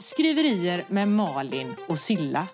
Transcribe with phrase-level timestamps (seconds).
[0.00, 2.48] Skriverier med Malin och Silla.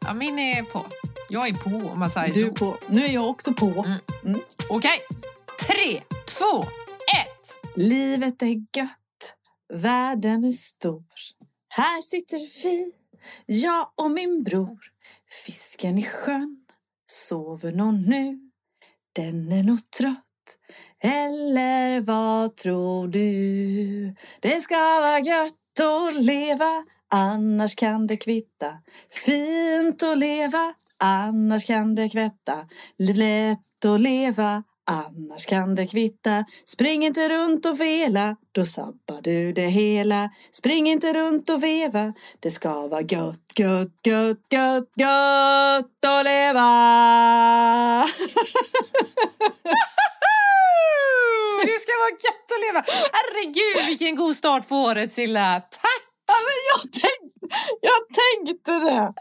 [0.00, 0.86] Ja, min är på.
[1.28, 2.52] Jag är på om man säger Du så.
[2.54, 2.76] på.
[2.88, 3.86] Nu är jag också på.
[4.24, 4.40] Mm.
[4.68, 4.98] Okej.
[5.60, 6.02] Tre,
[6.38, 6.62] två,
[7.16, 7.76] ett.
[7.76, 8.46] Livet är
[8.76, 9.34] gött,
[9.74, 11.04] världen är stor.
[11.68, 12.92] Här sitter vi,
[13.46, 14.78] jag och min bror.
[15.46, 16.64] Fisken i sjön,
[17.06, 18.50] sover någon nu?
[19.12, 20.23] Den är nog trött.
[21.02, 24.14] Eller vad tror du?
[24.40, 28.74] Det ska vara gött att leva, annars kan det kvitta.
[29.10, 32.68] Fint att leva, annars kan det kvätta.
[32.98, 36.44] Lätt att leva, annars kan det kvitta.
[36.64, 40.30] Spring inte runt och vela, då sabbar du det hela.
[40.52, 46.64] Spring inte runt och veva, det ska vara gött, gött, gött, gött, gött att leva.
[51.66, 52.84] Det ska vara gött att leva.
[53.12, 55.60] Herregud, vilken god start på året, Silla.
[55.70, 56.02] Tack!
[56.26, 57.46] Ja, men jag, tänkte,
[57.80, 59.12] jag tänkte det.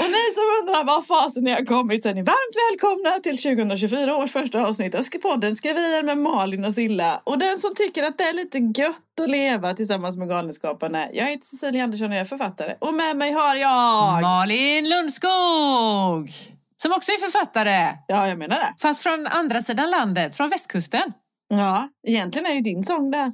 [0.00, 3.38] Och ni som undrar vad fasen ni har kommit så är ni varmt välkomna till
[3.38, 7.22] 2024 års första avsnitt av podden Skriverier med Malin och Silla.
[7.24, 11.06] Och den som tycker att det är lite gött att leva tillsammans med Galenskaparna.
[11.12, 12.74] Jag heter Cecilia Andersson och jag är författare.
[12.78, 14.22] Och med mig har jag...
[14.22, 16.55] Malin Lundskog!
[16.82, 17.98] Som också är författare.
[18.08, 18.74] Ja, jag menar det.
[18.78, 21.12] Fast från andra sidan landet, från västkusten.
[21.48, 23.32] Ja, egentligen är ju din sång där.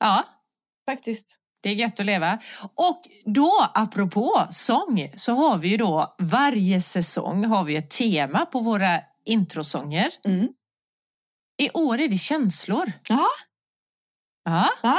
[0.00, 0.24] Ja,
[0.90, 1.36] Faktiskt.
[1.62, 2.38] det är gött att leva.
[2.74, 8.46] Och då, apropå sång, så har vi ju då varje säsong har vi ett tema
[8.46, 10.08] på våra introsånger.
[10.28, 10.48] Mm.
[11.62, 12.92] I år är det känslor.
[13.08, 13.26] Ja.
[14.44, 14.68] Ja.
[14.82, 14.98] Ja.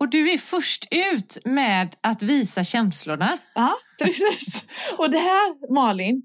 [0.00, 3.38] Och du är först ut med att visa känslorna.
[3.54, 4.66] Ja, precis.
[4.98, 6.22] Och det här, Malin,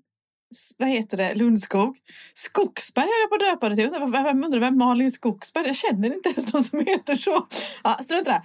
[0.78, 1.98] vad heter det, Lundskog.
[2.34, 3.90] Skogsberg höll jag på att döpa det till.
[4.24, 5.68] Vem undrar vem Malin Skogsberg?
[5.68, 7.48] Jag känner inte ens någon som heter så.
[7.84, 8.44] Ja, strunt i det.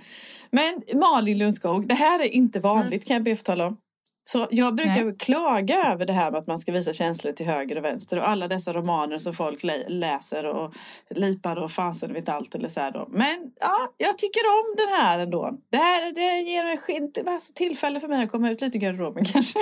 [0.50, 3.76] Men Malin Lundskog, det här är inte vanligt kan jag be tala om.
[4.24, 5.16] Så jag brukar Nej.
[5.18, 8.28] klaga över det här med att man ska visa känslor till höger och vänster och
[8.28, 10.74] alla dessa romaner som folk lä- läser och
[11.14, 13.06] lipar och fasen vet allt eller så här då.
[13.10, 15.50] Men ja, jag tycker om den här ändå.
[15.72, 19.58] Det här det ger alltså tillfälle för mig att komma ut lite ur garderoben kanske.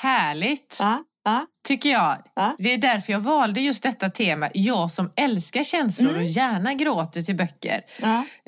[0.00, 2.16] Härligt, Ja, ja, tycker jag.
[2.34, 2.54] Ja.
[2.58, 4.48] Det är därför jag valde just detta tema.
[4.54, 6.22] Jag som älskar känslor Mm.
[6.22, 7.80] och gärna gråter till böcker.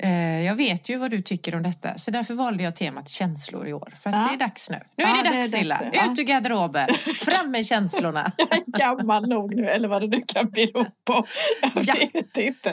[0.03, 3.67] Eh, Jag vet ju vad du tycker om detta, så därför valde jag temat känslor
[3.67, 3.93] i år.
[4.03, 4.79] För att det är dags nu.
[4.97, 5.79] Nu är det det är dags, Silla.
[5.81, 5.89] nu.
[5.93, 6.11] Ja.
[6.11, 6.87] Ut ur garderoben,
[7.25, 8.31] fram med känslorna.
[8.37, 11.27] Jag är gammal nog nu, eller vad det nu kan bero på.
[11.75, 11.93] Jag Ja.
[12.13, 12.69] vet inte.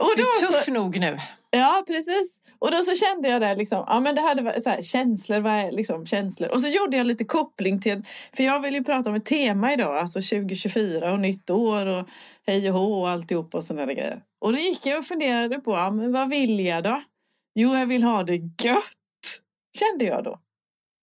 [0.00, 1.18] Och Du då är så, tuff nog nu.
[1.56, 2.38] Ja, precis.
[2.58, 5.40] Och då så kände jag det liksom, ja men det hade varit så här, känslor,
[5.40, 6.48] vad är liksom känslor?
[6.54, 8.02] Och så gjorde jag lite koppling till,
[8.36, 12.08] för jag vill ju prata om ett tema idag, alltså 2024 och nytt år och
[12.46, 14.22] hej och hå och alltihop och sådana där grejer.
[14.40, 17.02] Och då gick jag och funderade på, ja men vad vill jag då?
[17.54, 19.40] Jo, jag vill ha det gött,
[19.78, 20.38] kände jag då.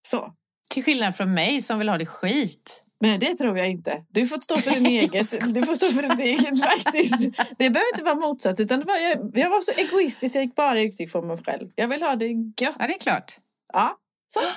[0.07, 0.33] Så.
[0.69, 2.80] Till skillnad från mig som vill ha det skit.
[3.01, 4.05] Nej, det tror jag inte.
[4.09, 5.53] Du får stå för din eget.
[5.53, 7.37] Du får stå för din eget faktiskt.
[7.57, 8.59] Det behöver inte vara motsatt.
[8.59, 10.35] Utan det var, jag, jag var så egoistisk.
[10.35, 11.69] Jag gick bara uttryck för mig själv.
[11.75, 12.75] Jag vill ha det gött.
[12.79, 13.37] Ja, det är klart.
[13.73, 13.97] Ja,
[14.27, 14.39] så.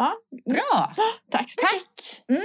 [0.00, 0.14] Ja,
[0.52, 0.94] Bra,
[1.30, 1.86] tack så mycket.
[1.96, 2.22] tack!
[2.30, 2.42] Mm.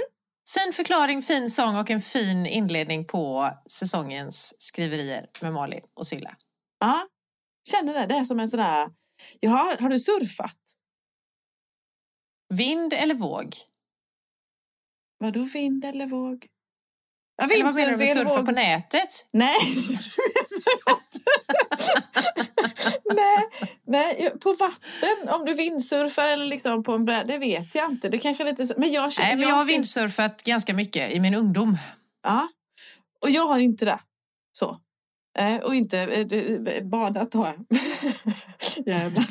[0.54, 6.36] Fin förklaring, fin sång och en fin inledning på säsongens skriverier med Malin och Silla.
[6.80, 7.06] Ja,
[7.70, 8.06] känner det.
[8.06, 8.88] Det är som en sån där...
[9.46, 10.58] Har, har du surfat?
[12.54, 13.56] Vind eller våg?
[15.24, 16.46] Vadå vind eller våg?
[17.36, 18.46] Ja, Eller vad menar du med surfa våg.
[18.46, 19.26] på nätet?
[19.30, 19.56] Nej.
[23.14, 23.48] nej,
[23.86, 25.28] nej, på vatten.
[25.28, 28.08] Om du vindsurfar eller liksom på en bräda, det vet jag inte.
[28.08, 29.28] Det kanske är lite Men jag känner...
[29.28, 31.78] Nej, men jag har vindsurfat ganska mycket i min ungdom.
[32.22, 32.48] Ja.
[33.20, 33.98] Och jag har inte det.
[34.52, 34.80] Så.
[35.38, 37.78] Eh, och inte eh, badat har jag.
[38.86, 39.24] Jävlar.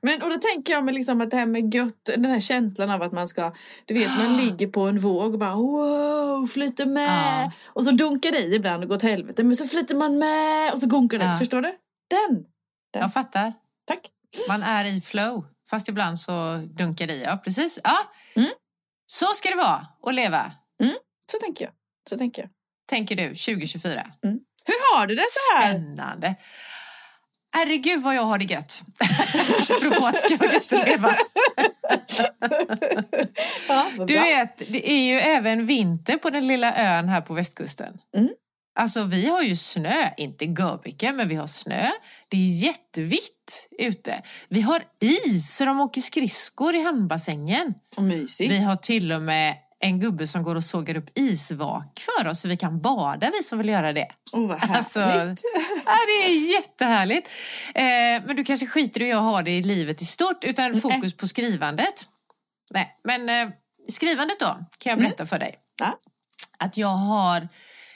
[0.00, 2.90] Men och då tänker jag mig liksom att det här med gött, den här känslan
[2.90, 3.52] av att man ska,
[3.84, 7.42] du vet man ligger på en våg och bara wow, flyter med.
[7.44, 7.52] Ja.
[7.66, 9.42] Och så dunkar det i ibland och går åt helvete.
[9.44, 11.24] Men så flyter man med och så gunkar det.
[11.24, 11.38] Ja.
[11.38, 11.68] Förstår du?
[12.10, 12.44] Den.
[12.92, 13.52] Jag fattar.
[13.86, 14.00] Tack.
[14.48, 17.22] Man är i flow, fast ibland så dunkar det i.
[17.22, 17.78] Ja, precis.
[17.84, 17.98] Ja.
[18.36, 18.48] Mm.
[19.06, 20.52] Så ska det vara att leva,
[21.32, 21.72] Så tänker jag.
[22.10, 22.50] Så tänker jag.
[22.88, 24.10] tänker du, 2024.
[24.66, 25.70] Hur har du det så här?
[25.70, 26.36] Spännande.
[27.56, 28.82] Herregud vad jag har det gött.
[29.70, 31.08] Apropå att ska vara gött att leva.
[33.68, 37.98] Ja, Du vet, det är ju även vinter på den lilla ön här på västkusten.
[38.16, 38.28] Mm.
[38.78, 41.90] Alltså vi har ju snö, inte görmycket, men vi har snö.
[42.28, 44.22] Det är jättevitt ute.
[44.48, 47.74] Vi har is så de åker skridskor i hamnbassängen.
[47.96, 48.50] Och mysigt.
[48.50, 52.40] Vi har till och med en gubbe som går och sågar upp isvak för oss
[52.40, 54.08] så vi kan bada, vi som vill göra det.
[54.32, 54.76] Oh, vad härligt.
[54.76, 55.00] Alltså,
[55.86, 57.30] ja, det är jättehärligt.
[57.74, 60.80] Eh, men du kanske skiter i att jag har det i livet i stort utan
[60.80, 62.06] fokus på skrivandet.
[62.70, 63.54] Nej, men eh,
[63.88, 65.54] skrivandet då kan jag berätta för dig.
[65.80, 65.98] Ja.
[66.58, 67.48] Att jag har,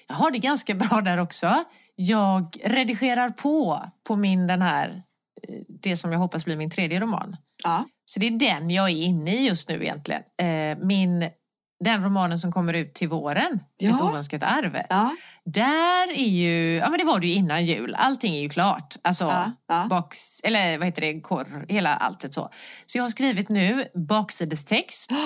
[0.08, 1.64] jag har det ganska bra där också.
[1.94, 5.02] Jag redigerar på, på min den här,
[5.48, 7.36] eh, det som jag hoppas blir min tredje roman.
[7.64, 7.84] Ja.
[8.06, 10.22] Så det är den jag är inne i just nu egentligen.
[10.42, 11.30] Eh, min,
[11.84, 13.94] den romanen som kommer ut till våren, Ja.
[13.96, 14.78] Ett oönskat arv.
[14.90, 15.16] Ja.
[15.44, 18.96] Där är ju, ja men det var det ju innan jul, allting är ju klart.
[19.02, 19.86] Alltså Ja, ja.
[19.90, 22.50] box, eller vad heter det, korr, hela alltet så.
[22.86, 25.10] Så jag har skrivit nu baksidestext.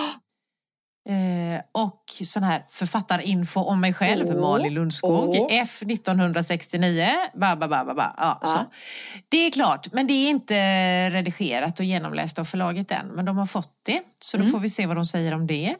[1.08, 5.48] Eh, och sån här författarinfo om mig själv, Åh, Malin Lundskog, åh.
[5.50, 8.14] F 1969, ba, ba, ba, ba, ba.
[8.18, 8.40] Ja.
[8.44, 8.58] Så.
[9.28, 10.54] Det är klart, men det är inte
[11.10, 13.06] redigerat och genomläst av förlaget än.
[13.06, 14.52] Men de har fått det, så då Mm.
[14.52, 15.74] får vi se vad de säger om det.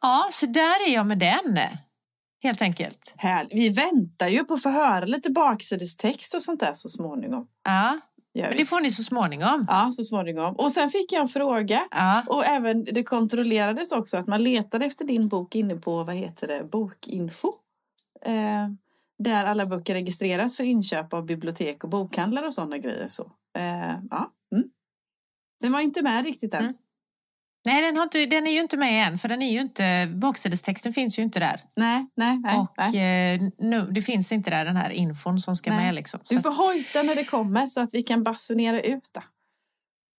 [0.00, 1.58] Ja, så där är jag med den,
[2.42, 3.12] helt enkelt.
[3.16, 3.54] Härligt.
[3.54, 7.46] Vi väntar ju på att få höra lite baksidestext och sånt där så småningom.
[7.64, 8.00] Ja,
[8.32, 9.66] men det får ni så småningom.
[9.68, 10.54] Ja, så småningom.
[10.56, 11.80] Och sen fick jag en fråga.
[11.90, 16.14] Ja, Och även det kontrollerades också att man letade efter din bok inne på, vad
[16.14, 17.52] heter det, Bokinfo.
[18.24, 18.68] Eh,
[19.18, 23.08] där alla böcker registreras för inköp av bibliotek och bokhandlar och sådana grejer.
[23.08, 23.22] Så.
[23.58, 24.32] Eh, ja.
[24.52, 24.70] mm.
[25.60, 26.62] Den var inte med riktigt än.
[26.62, 26.74] Mm.
[27.68, 30.06] Nej, den, har inte, den är ju inte med än, för den är ju inte,
[30.14, 31.60] baksidestexten finns ju inte där.
[31.76, 32.56] Nej, nej, nej.
[32.58, 33.34] och nej.
[33.34, 35.84] eh, nu, det finns inte där den här infon som ska Nej.
[35.84, 35.94] med.
[35.94, 36.20] Liksom.
[36.28, 39.22] Du att, får hojta när det kommer så att vi kan basunera ut det.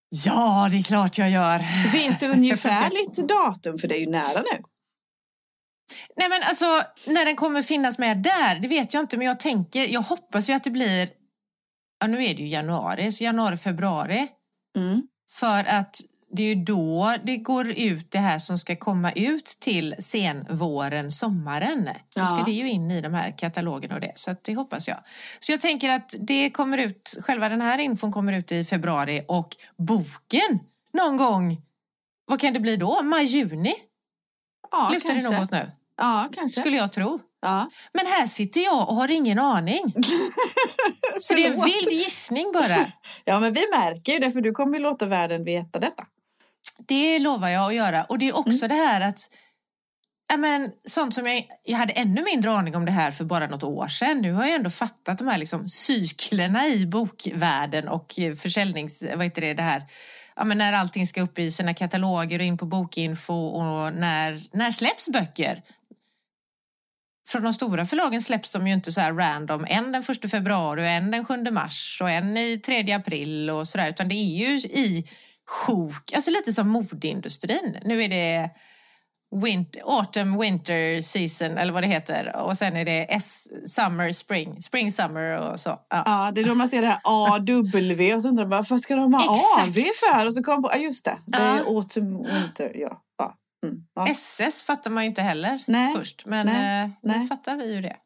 [0.08, 1.58] ja, det är klart jag gör.
[1.92, 3.78] Vet du ungefärligt datum?
[3.78, 4.64] För det är ju nära nu.
[6.16, 9.40] Nej, men alltså, när den kommer finnas med där, det vet jag inte, men jag
[9.40, 11.08] tänker, jag hoppas ju att det blir,
[12.00, 14.28] ja nu är det ju januari, så januari, februari.
[14.76, 15.02] Mm.
[15.30, 16.00] För att
[16.32, 21.12] det är ju då det går ut det här som ska komma ut till senvåren,
[21.12, 21.84] sommaren.
[22.16, 22.42] Då ska Ja.
[22.46, 24.98] det ju in i de här katalogerna och det, så det hoppas jag.
[25.40, 29.24] Så jag tänker att det kommer ut, själva den här infon kommer ut i februari
[29.28, 30.58] och boken
[30.92, 31.62] någon gång,
[32.26, 33.02] vad kan det bli då?
[33.02, 33.74] Maj, juni?
[34.70, 35.40] Ja, Lutar det kanske.
[35.40, 35.70] något nu?
[35.96, 36.60] Ja, kanske.
[36.60, 37.20] Skulle jag tro.
[37.42, 37.70] Ja.
[37.92, 39.94] Men här sitter jag och har ingen aning.
[41.20, 42.86] Så det är en vild gissning bara.
[43.24, 46.04] ja, men vi märker ju det för du kommer ju låta världen veta detta.
[46.88, 48.04] Det lovar jag att göra.
[48.04, 48.76] Och det är också Mm.
[48.76, 49.30] det här att
[50.38, 53.62] men, sånt som jag, jag hade ännu mindre aning om det här för bara något
[53.62, 54.20] år sedan.
[54.20, 59.02] Nu har jag ändå fattat de här liksom, cyklerna i bokvärlden och försäljnings...
[59.02, 59.82] Vad heter det, det här?
[60.36, 64.42] Ja, men när allting ska upp i sina kataloger och in på bokinfo och när,
[64.52, 65.62] när släpps böcker?
[67.28, 69.66] Från de stora förlagen släpps de ju inte så här random.
[69.68, 73.68] En den 1 februari och en den 7 mars och en i 3 april och
[73.68, 73.88] sådär.
[73.88, 75.08] Utan det är ju i
[75.50, 77.78] sjok, alltså lite som modeindustrin.
[77.84, 78.50] Nu är det
[79.44, 82.36] winter, autumn, winter season eller vad det heter.
[82.36, 85.70] Och sen är det S, summer, spring, spring, summer och så.
[85.70, 86.02] Ja.
[86.06, 88.96] Ja, det är då man ser det här AW och så undrar man varför ska
[88.96, 89.68] de ha Exakt.
[89.78, 90.26] AV för?
[90.26, 91.64] Och så kom på, ja just det, det är Ja.
[91.64, 93.02] autumn, winter, ja.
[93.18, 93.34] ja.
[93.66, 94.08] Mm, ja.
[94.08, 95.94] SS fattar man ju inte heller Nej.
[95.94, 96.82] först, men Nej.
[96.84, 97.28] eh, nu Nej.
[97.28, 97.96] fattar vi ju det.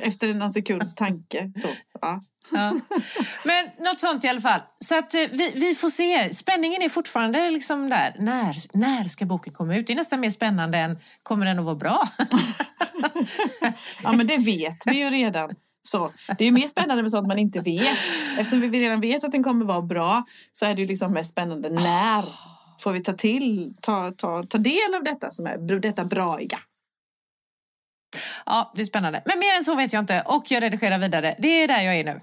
[0.00, 1.52] Efter någon sekunds tanke.
[1.56, 1.68] Så,
[2.00, 2.22] ja.
[2.52, 2.80] Ja.
[3.44, 4.60] Men något sånt i alla fall.
[4.80, 6.34] Så att eh, vi, vi får se.
[6.34, 8.16] Spänningen är fortfarande liksom där.
[8.18, 9.86] När, när ska boken komma ut?
[9.86, 12.08] Det är nästan mer spännande än kommer den att vara bra?
[14.02, 15.50] ja, men det vet vi ju redan.
[15.82, 17.98] Så, det är mer spännande med sånt man inte vet.
[18.38, 21.30] Eftersom vi redan vet att den kommer vara bra så är det ju liksom mest
[21.30, 22.24] spännande när
[22.80, 26.58] får vi ta till, ta, ta, ta del av detta som är detta braiga.
[28.46, 29.22] Ja, det är spännande.
[29.26, 30.22] Men mer än så vet jag inte.
[30.26, 31.34] Och jag redigerar vidare.
[31.38, 32.20] Det är där jag är nu.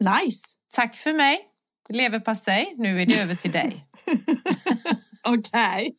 [0.00, 0.46] Nice!
[0.74, 1.40] Tack för mig.
[1.88, 2.74] Leverpastej.
[2.76, 3.86] Nu är det över till dig.
[5.28, 5.96] Okej.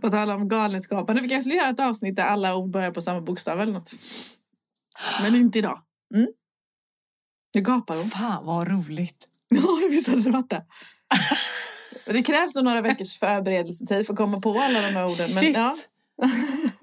[0.00, 1.16] På tal om galenskapen.
[1.22, 3.90] Vi kanske skulle göra ett avsnitt där alla ord börjar på samma bokstav eller något.
[5.22, 5.80] Men inte idag.
[6.14, 6.28] Mm.
[7.54, 8.10] Nu gapar hon.
[8.10, 9.28] Fan vad roligt.
[9.50, 10.64] Ja, visst hade det varit det.
[12.12, 15.34] Det krävs nog några veckors förberedelsetid för att komma på alla de här orden.
[15.34, 15.56] Men, Shit.
[15.56, 15.76] ja.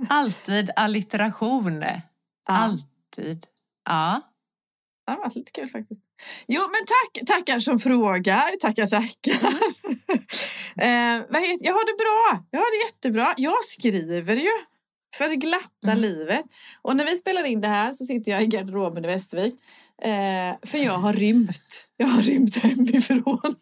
[0.09, 1.81] Alltid allitteration.
[1.81, 2.01] Ja.
[2.45, 3.47] Alltid.
[3.85, 4.21] Ja.
[5.05, 6.03] Det har varit lite kul faktiskt.
[6.47, 8.59] Jo, men tack, tackar som frågar.
[8.59, 9.33] Tackar, tackar.
[10.85, 12.45] eh, vad heter, jag har det bra.
[12.51, 13.33] Jag har det jättebra.
[13.37, 14.49] Jag skriver ju
[15.17, 15.99] för det glatta Mm.
[15.99, 16.43] livet.
[16.81, 19.53] Och när vi spelar in det här så sitter jag i garderoben i Västervik.
[20.01, 21.87] Eh, för jag har rymt.
[21.97, 23.55] Jag har rymt hemifrån.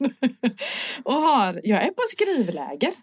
[1.04, 2.94] och har, jag är på skrivläger.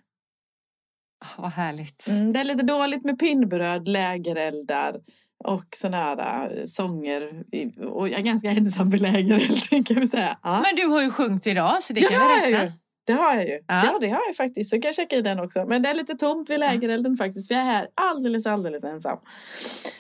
[1.36, 2.06] Vad härligt.
[2.08, 4.96] Mm, det är lite dåligt med pinnbröd, lägereldar
[5.44, 7.30] och såna här äh, sånger.
[7.92, 8.90] Och jag är ganska ensam
[9.84, 10.38] kan vi säga.
[10.42, 10.62] Ja.
[10.64, 12.72] Men du har ju sjungit idag så det Ja, kan vi jag räkna.
[13.12, 13.58] Det har jag ju.
[13.66, 13.84] Ja.
[13.84, 14.70] Ja, det har jag faktiskt.
[14.70, 15.64] Så kan jag checka i den också.
[15.68, 17.50] Men det är lite tomt vid lägerelden faktiskt.
[17.50, 19.18] Vi är här alldeles, alldeles ensam.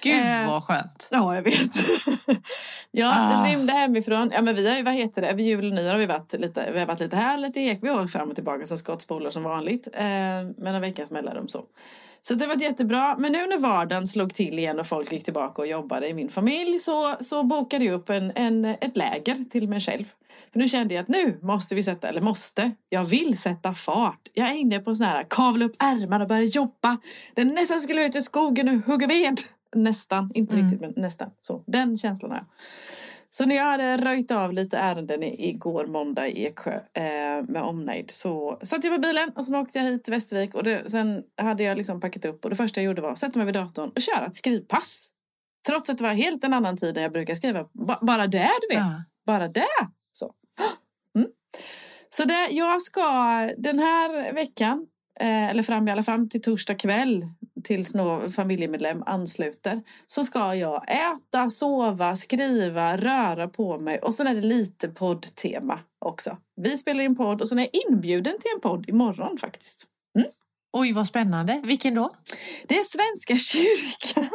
[0.02, 1.08] Gud Eh, vad skönt.
[1.10, 1.60] Ja, jag vet.
[2.90, 3.44] jag Ah.
[3.46, 4.30] rymde hemifrån.
[4.34, 6.32] Ja, men vi har ju, vad heter det, över jul och nyår har vi varit
[6.32, 7.78] lite, vi har varit lite här, lite Ek.
[7.82, 9.88] Vi har åkt fram och tillbaka som skottspolar som vanligt.
[9.92, 10.02] Eh,
[10.56, 11.64] med en veckas mellanrum så.
[12.20, 13.16] Så det var jättebra.
[13.18, 16.28] Men nu när vardagen slog till igen och folk gick tillbaka och jobbade i min
[16.28, 20.04] familj så, så bokade jag upp en, en, ett läger till mig själv.
[20.52, 24.20] För nu kände jag att nu måste vi sätta, eller måste, jag vill sätta fart.
[24.32, 26.98] Jag är inne på sån här kavla upp ärmarna och börja jobba.
[27.34, 29.40] Det nästan skulle ut i skogen och hugga ved.
[29.76, 30.64] Nästan, inte Mm.
[30.66, 31.30] riktigt men nästan.
[31.40, 32.46] Så, den känslan har jag.
[33.32, 38.10] Så när jag hade röjt av lite ärenden igår måndag i Eksjö eh, med omnejd
[38.10, 41.22] så satte jag på bilen och sen åkte jag hit till Västervik och det, sen
[41.42, 43.54] hade jag liksom packat upp och det första jag gjorde var att sätta mig vid
[43.54, 45.08] datorn och köra ett skrivpass.
[45.68, 47.62] Trots att det var helt en annan tid än jag brukar skriva.
[47.62, 48.84] Ba- bara det du vet.
[48.84, 48.96] Ja.
[49.26, 49.64] Bara det.
[52.10, 52.34] Så, mm.
[52.34, 53.02] det, jag ska
[53.58, 54.86] den här veckan
[55.20, 57.26] eh, eller fram i alla fram till torsdag kväll
[57.64, 64.26] tills någon familjemedlem ansluter så ska jag äta, sova, skriva, röra på mig och sen
[64.26, 66.36] är det lite poddtema också.
[66.56, 69.86] Vi spelar in podd och sen är jag inbjuden till en podd imorgon faktiskt.
[70.72, 71.60] Oj vad spännande.
[71.64, 72.14] Vilken då?
[72.68, 74.30] Det är Svenska kyrkan.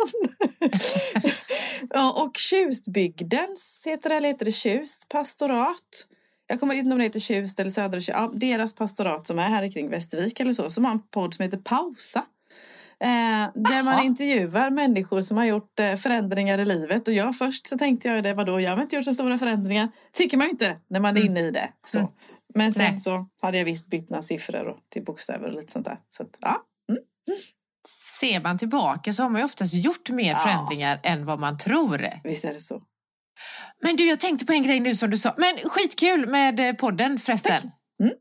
[2.25, 6.07] och Tjustbygdens heter det, eller heter det Tjust pastorat.
[6.47, 8.17] Jag kommer inte ihåg om det heter Tjust eller Södra Tjust.
[8.17, 10.69] Ja, deras pastorat som är här kring Västervik eller så.
[10.69, 12.25] Som har en podd som heter Pausa.
[12.99, 17.07] Eh, där man intervjuar människor som har gjort eh, förändringar i livet.
[17.07, 19.89] Och jag först så tänkte jag det, vadå, jag har inte gjort så stora förändringar.
[20.13, 21.31] Tycker man ju inte när man är Mm.
[21.31, 21.69] inne i det.
[21.87, 21.97] Så.
[21.99, 22.11] Mm.
[22.55, 22.99] Men sen Nej.
[22.99, 25.97] så hade jag visst bytt några siffror och, till bokstäver och lite sånt där.
[26.09, 26.57] Så att, ja.
[28.19, 30.35] Ser man tillbaka så har man ju oftast gjort mer Ja.
[30.37, 32.07] förändringar än vad man tror.
[32.23, 32.81] Visst är det så.
[33.81, 35.33] Men du, jag tänkte på en grej nu som du sa.
[35.37, 37.71] Men skitkul med eh, podden förresten.
[38.03, 38.13] Mm.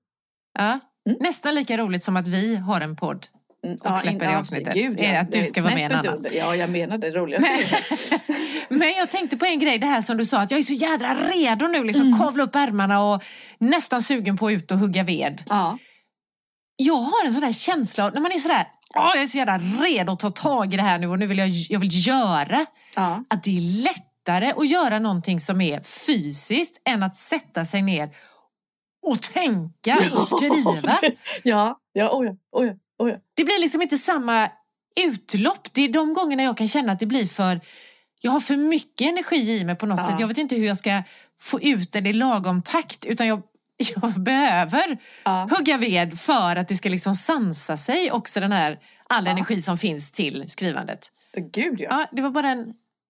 [0.58, 0.80] Ja.
[1.08, 1.18] Mm.
[1.20, 3.26] Nästan lika roligt som att vi har en podd.
[3.66, 4.74] Mm, Och släpper in- det avsnittet.
[4.74, 6.24] Gud, det att du ska vara med en annan?
[6.32, 7.48] Ja, jag menar det roligaste.
[8.68, 10.62] Men, men jag tänkte på en grej, det här som du sa, att jag är
[10.64, 12.18] så jädra redo nu, liksom Mm.
[12.18, 13.24] kavla upp ärmarna och
[13.58, 15.42] nästan sugen på att ut och hugga ved.
[15.48, 15.78] ja.
[16.76, 18.66] Jag har en sån där känsla, när man är sådär,
[18.96, 21.26] åh, jag är så jävla redo att ta tag i det här nu och nu
[21.26, 22.66] vill jag, jag vill göra,
[22.96, 23.24] ja.
[23.30, 23.60] att det är
[24.24, 28.10] lättare att göra någonting som är fysiskt än att sätta sig ner
[29.06, 30.98] och tänka och skriva.
[31.42, 33.16] Ja, ja, oh ja, oh ja, oh ja.
[33.34, 34.48] Det blir liksom inte samma
[35.00, 35.68] utlopp.
[35.72, 37.60] Det är de gångerna jag kan känna att det blir för...
[38.20, 40.06] Jag har för mycket energi i mig på något Ja.
[40.06, 40.20] sätt.
[40.20, 41.02] Jag vet inte hur jag ska
[41.40, 43.04] få ut det i lagom takt.
[43.04, 43.42] Utan jag,
[43.94, 45.48] jag behöver Ja.
[45.50, 48.78] hugga ved för att det ska liksom sansa sig också den här
[49.08, 49.30] all Ja.
[49.32, 51.10] energi som finns till skrivandet.
[51.52, 51.86] Gud ja.
[51.90, 52.66] Ja, det var bara en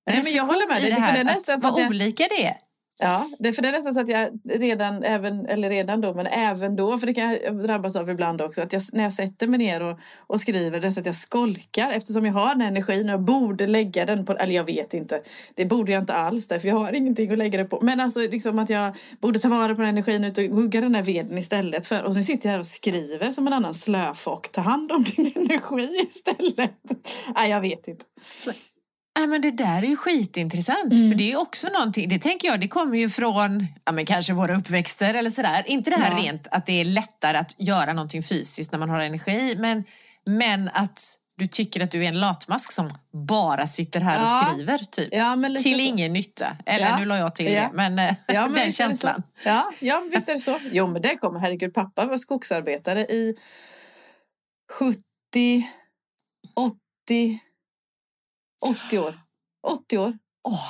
[0.06, 0.90] Nej, men jag håller med dig.
[0.90, 2.56] Det- för det är nästan så att jag- olika det är.
[2.98, 6.26] Ja, det, för det är nästan så att jag redan, även, eller redan då, men
[6.26, 9.46] även då, för det kan jag drabbas av ibland också, att jag, när jag sätter
[9.46, 12.60] mig ner och, och skriver, det är så att jag skolkar eftersom jag har den
[12.62, 15.20] energin och jag borde lägga den på, eller jag vet inte,
[15.54, 18.20] det borde jag inte alls därför jag har ingenting att lägga det på, men alltså
[18.20, 21.38] liksom att jag borde ta vara på den energin ut och hugga den här veden
[21.38, 24.92] istället för, och nu sitter jag här och skriver som en annan slöfock, ta hand
[24.92, 26.74] om din energi istället.
[27.34, 28.04] Nej, jag vet inte.
[29.18, 30.92] Nej, men det där är ju skitintressant.
[30.92, 31.10] Mm.
[31.10, 34.06] För det är ju också någonting, det tänker jag, det kommer ju från ja, men
[34.06, 35.62] kanske våra uppväxter eller sådär.
[35.66, 36.18] Inte det här Ja.
[36.24, 39.84] rent att det är lättare att göra någonting fysiskt när man har energi, men,
[40.26, 42.92] men att du tycker att du är en latmask som
[43.28, 44.50] bara sitter här och Ja.
[44.52, 45.08] skriver, typ.
[45.12, 45.84] Ja, till så.
[45.86, 46.56] ingen nytta.
[46.66, 46.98] Eller Ja.
[46.98, 49.22] nu la jag till det, men, eh, men den känslan.
[49.44, 50.58] Ja, ja, visst är det så.
[50.72, 51.40] Jo, men det kommer.
[51.40, 53.34] Herregud, pappa var skogsarbetare i
[54.72, 55.02] 70,
[56.56, 57.38] 80,
[58.68, 59.20] 80 år.
[59.66, 60.18] 80 år.
[60.48, 60.68] Åh,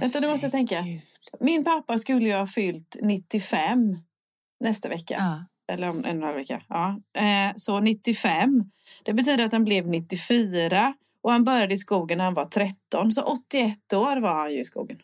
[0.00, 0.80] Vänta, nu måste jag tänka.
[0.80, 1.00] herregud.
[1.40, 3.98] Min pappa skulle ju ha fyllt 95
[4.60, 5.14] nästa vecka.
[5.18, 5.46] Ja.
[5.74, 6.62] Eller om en och en vecka.
[6.68, 7.00] Ja.
[7.18, 8.64] Eh, så 95.
[9.02, 10.94] Det betyder att han blev 94.
[11.22, 13.12] Och han började i skogen när han var 13.
[13.12, 14.98] Så 81 år var han ju i skogen.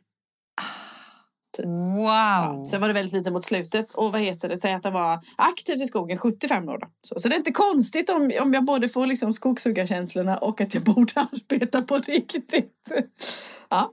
[1.59, 2.07] Wow!
[2.07, 3.93] Ja, sen var det väldigt lite mot slutet.
[3.95, 4.59] Och vad heter det?
[4.59, 6.79] Säg att han var aktiv i skogen 75 år.
[6.79, 6.87] Då.
[7.03, 10.75] Så, så det är inte konstigt om, om jag både får liksom skogshuggarkänslorna och att
[10.75, 12.93] jag borde arbeta på riktigt.
[13.71, 13.91] Ja,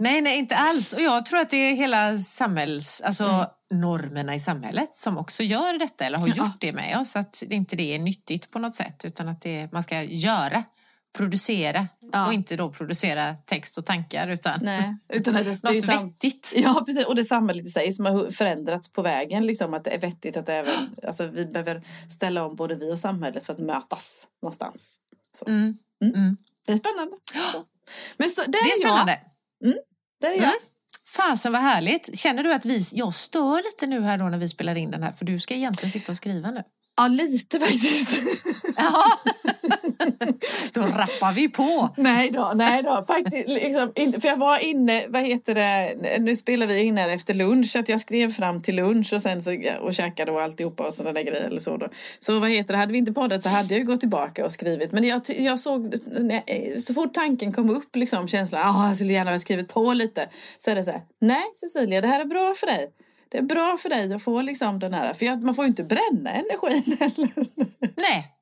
[0.00, 0.92] Nej, nej, inte alls.
[0.92, 3.80] Och jag tror att det är hela samhälls, alltså Mm.
[3.80, 6.34] normerna i samhället som också gör detta eller har Ja.
[6.36, 7.16] gjort det med oss.
[7.16, 10.64] Att inte det är nyttigt på något sätt utan att det, man ska göra,
[11.16, 12.26] producera Ja.
[12.26, 14.96] och inte då producera text och tankar utan nej.
[15.08, 16.52] Utan att det, det är något vettigt.
[16.56, 17.06] Ja, precis.
[17.06, 19.46] Och det samhället i sig som har förändrats på vägen.
[19.46, 22.98] Liksom, att det är vettigt att även, alltså, vi behöver ställa om både vi och
[22.98, 24.98] samhället för att mötas någonstans.
[25.46, 25.78] Mm.
[26.04, 26.14] Mm.
[26.14, 26.36] Mm.
[26.66, 27.16] Det är spännande.
[27.52, 27.64] Så.
[28.16, 28.78] Men så, Det är, är jag.
[28.78, 29.20] spännande.
[30.20, 30.42] Där är jag.
[30.42, 30.54] Mm.
[31.16, 32.18] Fasen vad härligt.
[32.18, 35.02] Känner du att vi, jag stör lite nu här då när vi spelar in den
[35.02, 35.12] här?
[35.12, 36.62] För du ska egentligen sitta och skriva nu.
[36.98, 38.22] Ja, lite faktiskt.
[38.76, 39.04] Ja.
[40.72, 41.88] då rappar vi på.
[41.96, 43.48] nej då, nej då, faktiskt.
[43.48, 47.76] Liksom, för jag var inne, vad heter det, nu spelar vi in här efter lunch,
[47.76, 51.12] att jag skrev fram till lunch och sen så, och käkade och alltihopa och sådana
[51.12, 51.88] där grejer eller så då.
[52.18, 54.52] Så vad heter det, hade vi inte poddat så hade jag ju gått tillbaka och
[54.52, 54.92] skrivit.
[54.92, 55.94] Men jag, jag såg,
[56.80, 60.28] så fort tanken kom upp liksom känslan, ah, jag skulle gärna ha skrivit på lite.
[60.58, 62.88] Så är det så här, nej Cecilia, det här är bra för dig
[63.30, 65.84] det är bra för dig att få liksom den här, för man får ju inte
[65.84, 67.30] bränna energin heller.
[67.96, 68.34] Nej,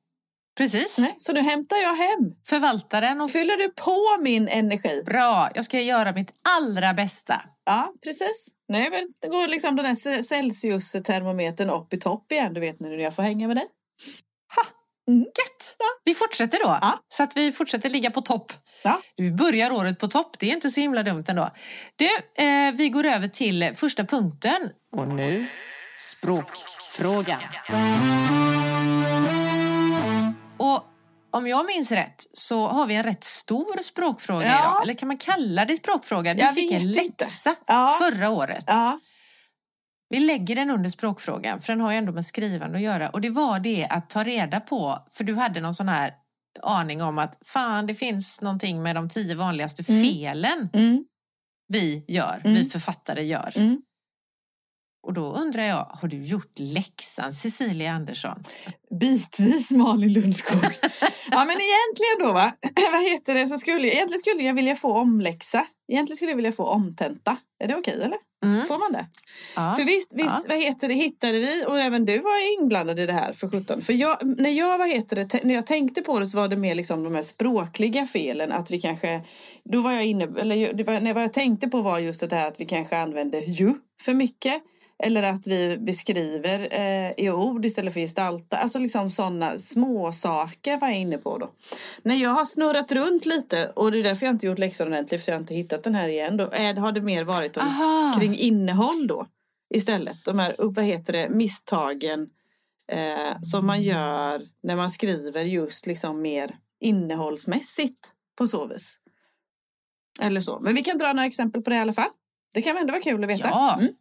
[0.57, 0.99] precis.
[0.99, 2.35] Nej, så nu hämtar jag hem.
[2.47, 5.02] Förvaltar den och fyller du på min energi.
[5.07, 7.43] Bra, jag ska göra mitt allra bästa.
[7.64, 8.49] Ja, precis.
[8.69, 12.99] Nej, men det går liksom den här Celsius-termometern upp i topp igen, du vet när
[12.99, 13.66] jag får hänga med dig.
[15.08, 15.20] Mm.
[15.20, 15.76] Gött!
[15.78, 15.84] Ja.
[16.04, 16.98] Vi fortsätter då, ja.
[17.08, 18.52] så att vi fortsätter ligga på topp.
[18.82, 19.00] Ja.
[19.16, 21.50] Vi börjar året på topp, det är inte så himla dumt ändå.
[21.96, 22.08] Du,
[22.44, 24.70] eh, vi går över till första punkten.
[24.96, 25.46] Och nu,
[25.96, 27.40] språkfrågan.
[30.58, 30.84] Och
[31.30, 34.58] om jag minns rätt så har vi en rätt stor språkfråga ja.
[34.58, 34.82] idag.
[34.82, 36.34] Eller kan man kalla det språkfråga?
[36.34, 37.96] Du fick en läxa ja.
[37.98, 38.64] förra året.
[40.08, 43.10] Vi lägger den under språkfrågan, för den har ju ändå med skrivande att göra.
[43.10, 46.14] Och det var det att ta reda på, för du hade någon sån här
[46.62, 50.04] aning om att fan, det finns någonting med de tio vanligaste mm.
[50.04, 51.04] felen mm.
[51.68, 52.54] vi gör, mm.
[52.54, 53.52] vi författare gör.
[53.56, 53.82] Mm.
[55.06, 58.42] Och då undrar jag, har du gjort läxan Cecilia Andersson?
[59.00, 60.72] Bitvis Malin Lundskog.
[61.30, 62.52] ja men egentligen då va,
[62.92, 65.66] vad heter det, så skulle, egentligen skulle jag vilja få omläxa.
[65.92, 67.36] Egentligen skulle jag vilja få omtenta.
[67.64, 68.18] Är det okej okay, eller?
[68.45, 68.66] Mm.
[68.66, 69.07] Får man det?
[69.57, 69.75] Ja.
[69.78, 70.43] För visst, visst ja.
[70.49, 73.83] vad heter det, hittade vi och även du var inblandad i det här för 17.
[73.83, 76.57] För jag, när jag, vad heter det, när jag tänkte på det så var det
[76.57, 79.21] mer liksom de här språkliga felen att vi kanske,
[79.64, 82.37] då var jag inne, eller det var, när vad jag tänkte på var just det
[82.37, 84.62] här att vi kanske använde ju för mycket.
[85.03, 88.57] Eller att vi beskriver eh, i ord istället för gestalta.
[88.57, 91.50] Alltså liksom sådana små saker var jag inne på då.
[92.03, 95.25] När jag har snurrat runt lite och det är därför jag inte gjort läxan ordentligt
[95.25, 96.37] för jag har inte hittat den här igen.
[96.37, 99.26] Då är, har det mer varit om, kring innehåll då
[99.75, 100.25] istället.
[100.25, 102.28] De här, vad heter det, misstagen
[102.93, 108.99] eh, som man gör när man skriver just liksom mer innehållsmässigt på så vis.
[110.21, 110.61] Eller så.
[110.61, 112.11] Men vi kan dra några exempel på det i alla fall.
[112.54, 113.49] Det kan ändå vara kul att veta.
[113.49, 113.78] Ja.
[113.80, 113.93] Mm.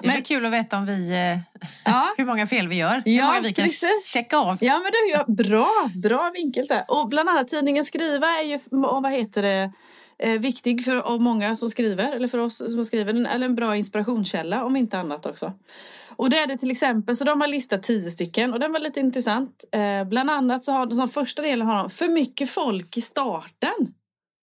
[0.00, 2.14] Det är men, kul att veta om vi, eh, ja.
[2.16, 3.02] hur många fel vi gör.
[3.04, 4.06] Ja, hur många vi kan precis.
[4.06, 4.58] checka av.
[4.60, 6.84] Ja, men du, ja, bra, bra vinkel där.
[6.88, 9.72] Och bland annat tidningen Skriva är ju, vad heter det,
[10.18, 14.64] eh, viktig för många som skriver, eller för oss som skriver, eller en bra inspirationskälla
[14.64, 15.52] om inte annat också.
[16.16, 18.80] Och det är det till exempel, så de har listat tio stycken och den var
[18.80, 19.64] lite intressant.
[19.72, 23.00] Eh, bland annat så har de som första delen har de för mycket folk i
[23.00, 23.94] starten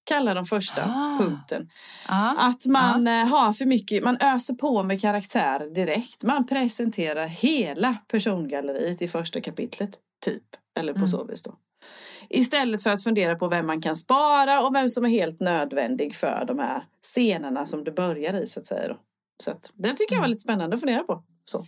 [0.08, 1.17] kallar de första ah.
[1.20, 1.70] punkten.
[2.08, 2.50] Ah.
[2.50, 3.24] Att man ah.
[3.24, 6.24] har för mycket, man öser på med karaktär direkt.
[6.24, 9.91] Man presenterar hela persongalleriet i första kapitlet,
[10.26, 10.43] typ.
[10.80, 11.10] Eller på mm.
[11.10, 11.56] så vis då.
[12.30, 16.15] Istället för att fundera på vem man kan spara och vem som är helt nödvändig
[16.15, 18.88] för de här scenerna som det börjar i så att säga.
[18.88, 18.98] Då.
[19.43, 20.32] Så att, det tycker jag var mm.
[20.32, 21.24] lite spännande att fundera på.
[21.46, 21.65] Så.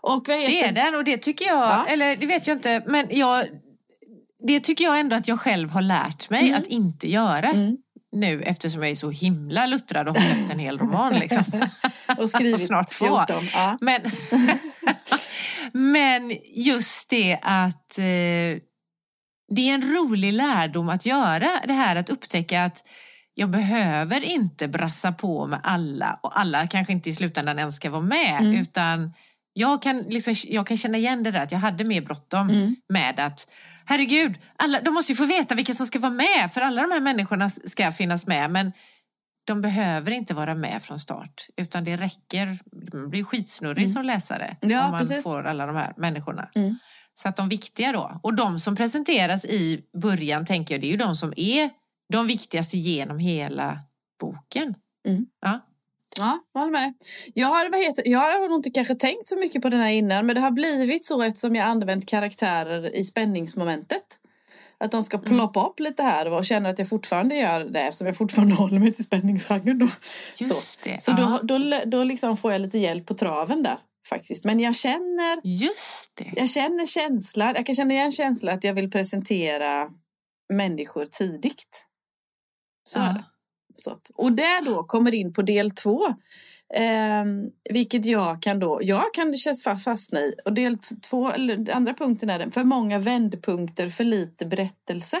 [0.00, 0.24] Och.
[0.26, 1.86] Det är den och det tycker jag, ja.
[1.88, 3.46] eller det vet jag inte, men jag
[4.46, 6.60] det tycker jag ändå att jag själv har lärt mig mm.
[6.60, 7.50] att inte göra.
[7.50, 7.76] Mm.
[8.12, 11.14] Nu eftersom jag är så himla luttrad och har släppt en hel roman.
[11.14, 11.44] Liksom.
[12.18, 13.26] och skrivit Snart 14.
[13.52, 13.78] Ja.
[13.80, 14.00] Men,
[15.92, 18.58] men just det att eh,
[19.54, 21.48] det är en rolig lärdom att göra.
[21.66, 22.84] Det här att upptäcka att
[23.34, 27.90] jag behöver inte brassa på med alla och alla kanske inte i slutändan ens ska
[27.90, 28.40] vara med.
[28.40, 28.60] Mm.
[28.60, 29.12] Utan
[29.52, 32.76] jag kan, liksom, jag kan känna igen det där att jag hade mer bråttom mm.
[32.88, 33.46] med att
[33.92, 36.90] herregud, alla, de måste ju få veta vilka som ska vara med för alla de
[36.90, 38.50] här människorna ska finnas med.
[38.50, 38.72] Men
[39.46, 42.58] de behöver inte vara med från start utan det räcker,
[42.92, 43.88] man blir skitsnurrig mm.
[43.88, 45.24] som läsare ja, om man precis.
[45.24, 46.48] får alla de här människorna.
[46.54, 46.78] Mm.
[47.14, 50.90] Så att de viktiga då, och de som presenteras i början tänker jag, det är
[50.90, 51.70] ju de som är
[52.12, 53.80] de viktigaste genom hela
[54.20, 54.74] boken.
[55.08, 55.26] Mm.
[55.40, 55.60] Ja.
[56.18, 56.94] Ja, jag håller med
[57.34, 59.90] Jag har, vad heter, jag har nog inte kanske tänkt så mycket på den här
[59.90, 64.18] innan men det har blivit så eftersom jag använt karaktärer i spänningsmomentet.
[64.78, 65.28] Att de ska mm.
[65.28, 68.78] ploppa upp lite här och känner att jag fortfarande gör det eftersom jag fortfarande håller
[68.78, 69.78] mig till spänningsgenren.
[69.78, 69.88] Då.
[70.36, 73.78] Just så, det, så då, då, då liksom får jag lite hjälp på traven där
[74.08, 74.44] faktiskt.
[74.44, 75.40] Men jag känner...
[75.44, 76.32] Just det.
[76.36, 79.90] Jag känner känslan, jag kan känna igen känslan att jag vill presentera
[80.52, 81.86] människor tidigt.
[82.84, 83.02] Så ja.
[83.02, 83.24] är det.
[83.76, 86.06] Så att, och där då kommer in på del två.
[86.74, 87.24] Eh,
[87.70, 90.34] vilket jag kan då, jag kan känns fastna i.
[90.44, 90.78] Och del
[91.10, 95.18] två, eller andra punkten är den, för många vändpunkter, för lite berättelse.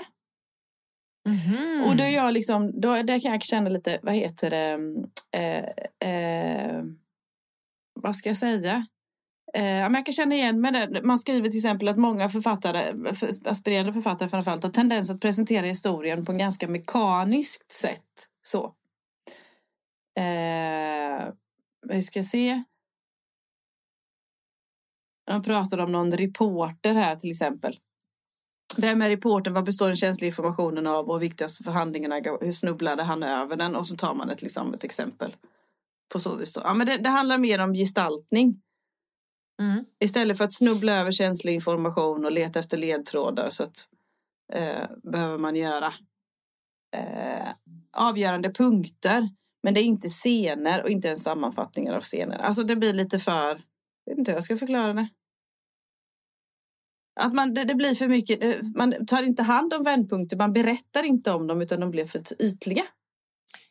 [1.28, 1.84] Mhm.
[1.86, 4.78] Och då är jag liksom, då, där kan jag känna lite, vad heter det,
[5.38, 6.82] eh, eh,
[8.00, 8.86] vad ska jag säga?
[9.54, 11.02] Eh, jag kan känna igen med det.
[11.02, 15.66] Man skriver till exempel att många författare, för, aspirerande författare framförallt, har tendens att presentera
[15.66, 18.28] historien på en ganska mekaniskt sätt.
[18.42, 18.74] Så.
[20.18, 21.32] Eh,
[21.88, 22.62] vi ska se.
[25.26, 27.78] De pratar om någon reporter här till exempel.
[28.76, 29.54] Vem är reportern?
[29.54, 31.10] Vad består den känsliga informationen av?
[31.10, 33.76] Och viktigaste förhandlingarna, hur snubblade han över den?
[33.76, 35.36] Och så tar man ett, liksom, ett exempel.
[36.12, 36.60] På så vis då.
[36.64, 38.62] Ja, men det, det handlar mer om gestaltning.
[39.60, 39.84] Mm.
[40.00, 43.88] Istället för att snubbla över känslig information och leta efter ledtrådar så att,
[44.52, 45.92] eh, behöver man göra
[46.96, 47.48] eh,
[47.96, 49.28] avgörande punkter.
[49.62, 52.38] Men det är inte scener och inte ens sammanfattningar av scener.
[52.38, 53.48] Alltså det blir lite för,
[54.04, 55.08] jag vet inte hur jag ska förklara det.
[57.20, 60.52] Att man, det, det blir för mycket, det- man tar inte hand om vändpunkter, man
[60.52, 62.82] berättar inte om dem utan de blir för ytliga.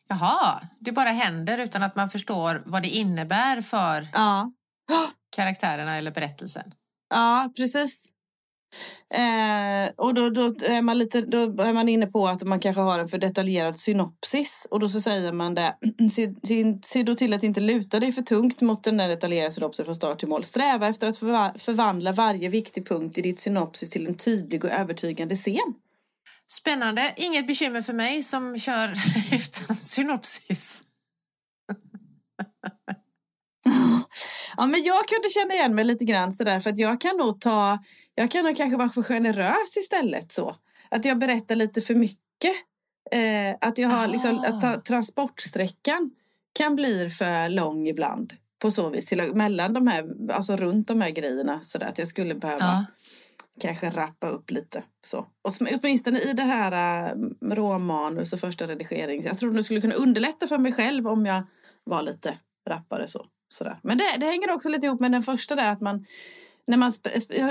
[0.08, 4.52] Jaha, det bara händer utan att man förstår vad det innebär för Ja,
[5.36, 6.74] karaktärerna eller berättelsen.
[7.14, 8.12] Ja, precis.
[9.14, 12.82] Eh, och då, då, är man lite, då är man inne på att man kanske
[12.82, 14.68] har en för detaljerad synopsis.
[14.70, 15.76] Och då så säger man det.
[16.10, 19.50] Se, se, se då till att inte luta dig för tungt mot den där detaljerade
[19.50, 20.44] synopsen från start till mål.
[20.44, 21.18] Sträva efter att
[21.62, 25.74] förvandla varje viktig punkt i ditt synopsis till en tydlig och övertygande scen.
[26.46, 28.88] Spännande, inget bekymmer för mig som kör
[29.32, 30.82] utan synopsis.
[34.56, 37.40] Ja, men jag kunde känna igen mig lite grann sådär för att jag kan nog
[37.40, 37.78] ta,
[38.14, 40.56] jag kan nog kanske vara för generös istället så.
[40.90, 42.54] Att jag berättar lite för mycket.
[43.12, 44.46] Eh, att jag har liksom, Ah.
[44.48, 46.10] att ta, transportsträckan
[46.52, 48.32] kan bli för lång ibland.
[48.58, 52.08] På så vis, till, mellan de här, alltså runt de här grejerna sådär att jag
[52.08, 52.84] skulle behöva Ja.
[53.60, 54.82] kanske rappa upp lite.
[55.06, 55.18] Så.
[55.18, 57.14] Och åtminstone i det här äh,
[57.54, 59.22] råmanus och första redigering.
[59.24, 61.42] Jag tror det skulle kunna underlätta för mig själv om jag
[61.84, 62.38] var lite
[62.68, 63.26] rappare så.
[63.52, 63.78] Sådär.
[63.82, 66.06] Men det, det hänger också lite ihop med den första där att man
[66.66, 66.92] när man,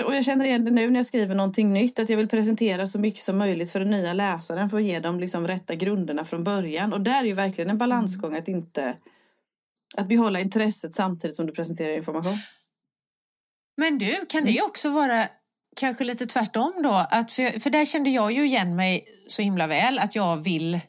[0.05, 2.87] och jag känner igen det nu när jag skriver någonting nytt att jag vill presentera
[2.87, 6.25] så mycket som möjligt för den nya läsaren för att ge dem liksom rätta grunderna
[6.25, 6.93] från början.
[6.93, 8.97] Och där är ju verkligen en balansgång att inte
[9.95, 12.37] att behålla intresset samtidigt som du presenterar information.
[13.77, 15.27] Men du, kan det också vara
[15.75, 17.07] kanske lite tvärtom då?
[17.09, 20.79] Att för, för där kände jag ju igen mig så himla väl att jag vill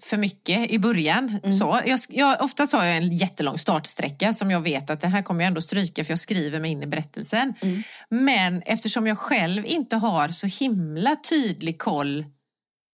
[0.00, 1.40] för mycket i början.
[1.58, 5.22] Så, jag, jag, oftast har jag en jättelång startsträcka som jag vet att det här
[5.22, 7.54] kommer jag ändå stryka för jag skriver mig in i berättelsen.
[7.62, 7.82] Mm.
[8.08, 12.24] Men eftersom jag själv inte har så himla tydlig koll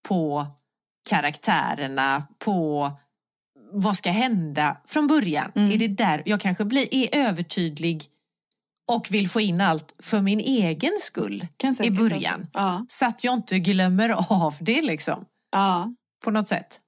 [0.07, 0.47] på
[1.09, 2.91] karaktärerna, på
[3.71, 5.51] vad ska hända från början.
[5.55, 5.71] Mm.
[5.71, 8.03] Är det där jag kanske blir, är övertydlig
[8.91, 11.47] och vill få in allt för min egen skull
[11.83, 12.47] i början.
[12.53, 12.85] Ja.
[12.89, 16.79] Så att jag inte glömmer av det liksom, ja, på något sätt.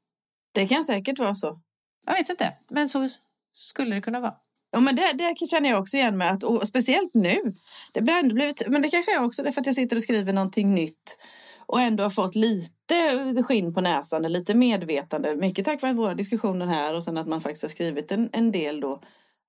[0.54, 1.60] Det kan säkert vara så.
[2.06, 3.08] Jag vet inte, men så
[3.54, 4.34] skulle det kunna vara.
[4.72, 7.54] Ja, men det, det känner jag också igen med att, och speciellt nu.
[7.94, 10.04] Det blir ändå blivit, men det kanske är också det för att jag sitter och
[10.04, 11.18] skriver någonting nytt
[11.66, 15.36] och ändå har fått lite skinn på näsan, lite medvetande.
[15.36, 18.52] Mycket tack vare våra diskussioner här och sen att man faktiskt har skrivit en, en
[18.52, 19.02] del då.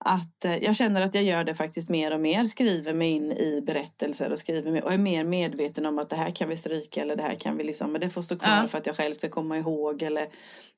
[0.06, 3.32] Att eh, jag känner att jag gör det faktiskt mer och mer, skriver mig in
[3.32, 6.56] i berättelser och skriver mig, och är mer medveten om att det här kan vi
[6.56, 8.68] stryka eller det här kan vi liksom, men det får stå kvar Ja.
[8.68, 10.26] för att jag själv ska komma ihåg eller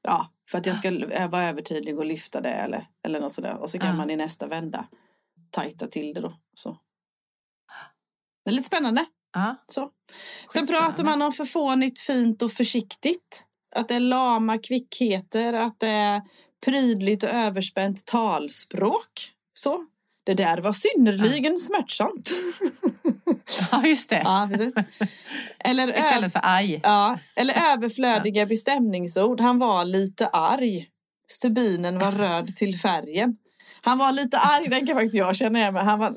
[0.02, 3.56] ja, för att jag ska eh, vara övertydlig och lyfta det eller, eller något sådär.
[3.56, 3.96] Och så kan Ja.
[3.96, 4.86] man i nästa vända
[5.50, 6.34] tajta till det då.
[6.54, 6.78] Så.
[8.44, 9.04] Det är lite spännande.
[9.34, 9.56] Ja.
[9.66, 9.90] Så.
[10.52, 13.44] Sen pratar man om förfånigt, fint och försiktigt.
[13.76, 16.22] Att det är lama kvickheter, att det är
[16.64, 19.30] prydligt och överspänt talspråk.
[19.54, 19.86] Så.
[20.24, 22.30] Det där var synnerligen smärtsamt.
[23.70, 24.22] ja, just det.
[24.24, 24.48] ja.
[25.58, 26.80] Eller, Istället för aj.
[26.82, 29.40] ja, eller överflödiga bestämningsord.
[29.40, 30.88] Han var lite arg.
[31.30, 33.36] Stubinen var röd till färgen.
[33.80, 35.84] Han var lite arg, den kan faktiskt jag känna igen mig.
[35.84, 36.10] Han var...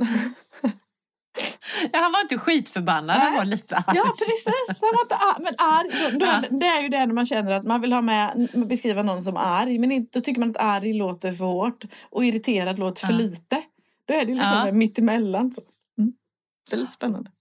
[1.91, 3.37] Ja, han var inte skitförbannad, han Nej.
[3.37, 3.97] var lite arg.
[3.97, 4.81] Ja, precis.
[4.81, 6.19] Han var inte arg, men arg.
[6.19, 6.43] Då, Ja.
[6.59, 9.37] Det är ju det när man känner att man vill ha med, beskriva någon som
[9.37, 9.79] arg.
[9.79, 13.19] Men inte, då tycker man att arg låter för hårt och irriterad låter för Ja.
[13.19, 13.63] lite.
[14.07, 14.67] Då är det ju liksom Ja.
[14.67, 14.73] ja.
[14.73, 15.51] mitt emellan.
[15.51, 15.61] Så.
[15.97, 16.13] Mm.
[16.69, 17.31] Det är lite spännande.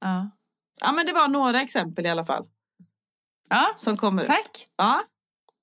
[0.00, 0.30] Ja.
[0.80, 2.44] Ja, men det var några exempel i alla fall
[3.48, 4.28] ja, som kommer ut.
[4.28, 4.66] tack.
[4.76, 5.00] Ja.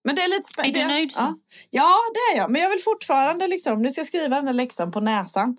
[0.03, 0.79] Men det är lite spännande.
[0.79, 1.21] Är du nöjd så?
[1.21, 1.35] Ja.
[1.69, 2.51] ja, det är jag.
[2.51, 5.57] Men jag vill fortfarande liksom, nu ska jag skriva den här läxan på näsan.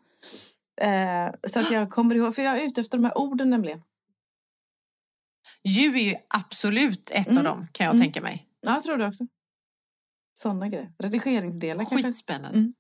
[0.80, 3.82] Eh, så att jag kommer ihåg, för jag är ute efter de här orden nämligen.
[5.64, 7.38] Djur är ju absolut ett Mm.
[7.38, 8.04] av dem, kan jag Mm.
[8.04, 8.46] tänka mig.
[8.60, 9.26] Ja, jag tror det också.
[10.34, 10.92] Sådana grejer.
[10.98, 11.96] Redigeringsdelar kanske.
[12.08, 12.58] Skitspännande.
[12.58, 12.74] Mm.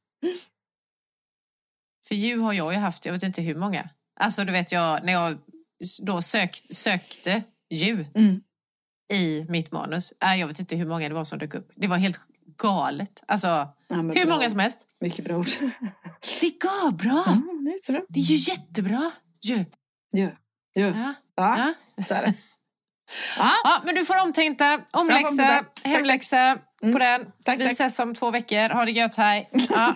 [2.08, 3.88] För djur har jag ju haft, jag vet inte hur många.
[4.20, 5.38] Alltså du vet jag, när jag
[6.02, 8.42] då sök, sökte djur Mm.
[9.12, 10.12] i mitt manus.
[10.22, 11.70] Äh, jag vet inte hur många det var som dök upp.
[11.76, 12.20] Det var helt
[12.56, 13.22] galet.
[13.28, 14.34] Alltså, Ja, hur bra.
[14.36, 14.78] många som helst.
[15.00, 15.46] Mycket bra ord.
[16.40, 17.24] Det gav bra.
[17.26, 18.02] Mm, det jag.
[18.08, 19.10] Det är ju jättebra.
[19.42, 19.64] Ju.
[20.10, 20.28] Ja.
[20.74, 20.92] Ja.
[20.96, 21.14] Ja.
[21.36, 21.74] Ja.
[21.96, 22.04] Ja.
[22.04, 22.34] Så är det.
[23.38, 23.50] Ja.
[23.64, 27.26] Ja, men du får omtänkta, omläxa, hemläxa på den.
[27.44, 27.72] Tack, Vi tack.
[27.72, 28.68] ses om två veckor.
[28.74, 29.48] Ha det gött, hej.
[29.70, 29.94] Ja.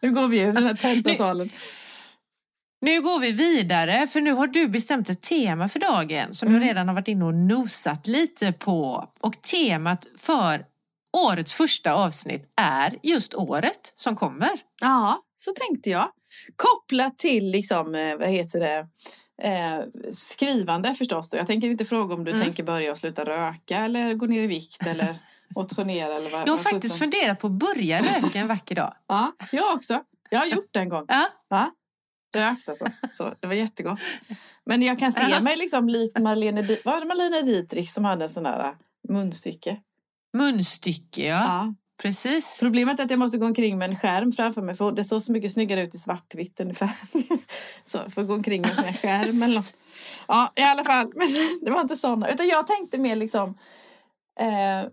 [0.00, 1.50] Nu går vi ur den här tentasalen.
[2.80, 6.60] Nu går vi vidare, för nu har du bestämt ett tema för dagen som Mm.
[6.60, 9.08] jag redan har varit inne och nosat lite på.
[9.20, 10.64] Och temat för
[11.14, 14.50] årets första avsnitt är just året som kommer.
[14.80, 16.08] Ja, så tänkte jag.
[16.56, 18.86] Kopplat till liksom, eh, vad heter det,
[19.42, 21.30] eh, skrivande förstås.
[21.30, 21.36] Då.
[21.36, 22.42] Jag tänker inte fråga om du Mm.
[22.42, 25.16] tänker börja och sluta röka eller gå ner i vikt eller
[25.56, 28.94] motionera eller vad Jag har vad faktiskt funderat på att börja röka en vacker dag.
[29.08, 30.00] Ja, jag också.
[30.30, 31.04] Jag har gjort det en gång.
[31.08, 31.70] Ja, Ja,
[32.36, 32.86] rökt alltså.
[33.10, 33.98] Så det var jättegott.
[34.66, 38.24] Men jag kan se mig liksom likt Marlene, Di- var det Marlene Dietrich som hade
[38.24, 38.72] en sån där äh,
[39.08, 39.76] munstycke.
[40.34, 41.42] Munstycke, ja.
[41.42, 41.74] Ja.
[42.02, 42.56] Precis.
[42.60, 45.22] Problemet är att jag måste gå omkring med en skärm framför mig för det såg
[45.22, 46.90] så mycket snyggare ut i svartvitt ungefär.
[47.84, 49.74] Så jag får gå omkring med en skärm eller något.
[50.28, 51.12] Ja, i alla fall.
[51.14, 51.28] Men
[51.62, 52.30] det var inte såna.
[52.30, 53.58] Utan jag tänkte mer liksom
[54.40, 54.90] eh,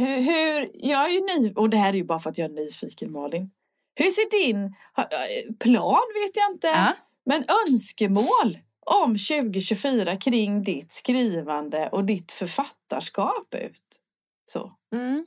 [0.00, 2.50] hur, hur, jag är ju ny, och det här är ju bara för att jag
[2.50, 3.50] är nyfiken Malin.
[3.94, 6.92] Hur ser din eh, plan vet jag inte, Ja.
[7.26, 8.58] men önskemål
[9.04, 14.00] om 2024 kring ditt skrivande och ditt författarskap ut?
[14.46, 14.72] Så.
[14.94, 15.24] Mm.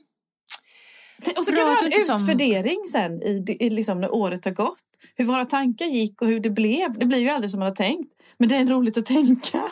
[1.36, 4.14] Och så Bra kan vi ha en inte som- utvärdering sen i, i liksom när
[4.14, 4.82] året har gått.
[5.16, 6.98] Hur våra tankar gick och hur det blev.
[6.98, 8.12] Det blir ju aldrig som man har tänkt.
[8.38, 9.62] Men det är roligt att tänka.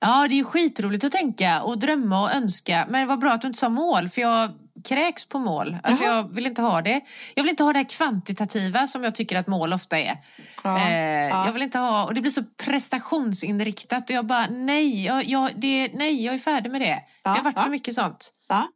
[0.00, 2.86] Ja, det är ju skitroligt att tänka och drömma och önska.
[2.90, 4.50] Men det var bra att du inte sa mål, för jag
[4.84, 5.76] kräks på mål.
[5.82, 6.16] Alltså Jaha.
[6.16, 7.00] jag vill inte ha det.
[7.34, 10.16] Jag vill inte ha det här kvantitativa som jag tycker att mål ofta är.
[10.64, 10.94] Ja, eh,
[11.28, 11.46] ja.
[11.46, 15.50] Jag vill inte ha, och det blir så prestationsinriktat och jag bara nej, jag, jag,
[15.56, 16.86] det, nej, jag är färdig med det.
[16.86, 18.32] det Ja, har varit för mycket sånt.
[18.48, 18.68] Ja.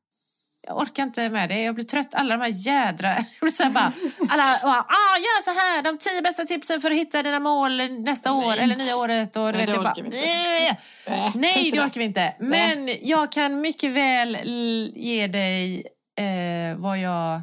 [0.67, 1.63] Jag orkar inte med det.
[1.63, 2.15] Jag blir trött.
[2.15, 3.09] Alla de här jädra...
[3.17, 3.93] Jag blir så här bara,
[4.29, 5.83] alla, och, ah, gör så här.
[5.83, 9.37] De tio bästa tipsen för att hitta dina mål nästa år eller nya året.
[9.37, 10.19] Och, Nej, vet, det jag bara, orkar vi inte.
[10.19, 12.35] "Nej." Äh, Nej, inte det orkar vi inte.
[12.41, 12.77] Nej.
[12.77, 14.39] Men jag kan mycket väl
[14.97, 15.87] ge dig
[16.19, 17.41] eh, vad jag...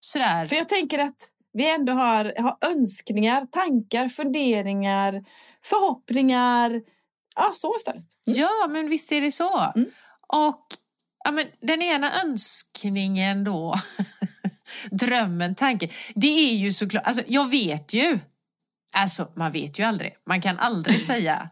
[0.00, 0.44] Sådär.
[0.44, 5.24] För jag tänker att vi ändå har, har önskningar, tankar, funderingar,
[5.64, 6.80] förhoppningar.
[7.36, 8.04] Ja, så istället.
[8.24, 9.72] Ja, men visst är det så.
[9.76, 9.90] Mm.
[10.28, 10.66] Och
[11.26, 13.74] ja, men den ena önskningen då,
[14.90, 18.18] drömmen, tanken, det är ju såklart, alltså jag vet ju,
[18.96, 21.50] alltså man vet ju aldrig, man kan aldrig säga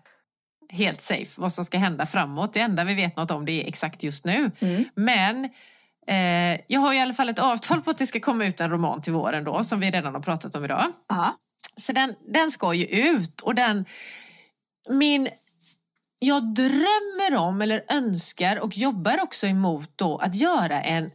[0.75, 2.53] helt safe vad som ska hända framåt.
[2.53, 4.51] Det enda vi vet något om det är exakt just nu.
[4.61, 4.85] Mm.
[4.95, 5.45] Men
[6.07, 8.71] eh, jag har i alla fall ett avtal på att det ska komma ut en
[8.71, 10.93] roman till våren då, som vi redan har pratat om idag.
[11.09, 11.39] Ja.
[11.77, 13.85] Så den, den ska ju ut och den...
[14.89, 15.29] Min...
[16.25, 21.11] Jag drömmer om, eller önskar och jobbar också emot då att göra en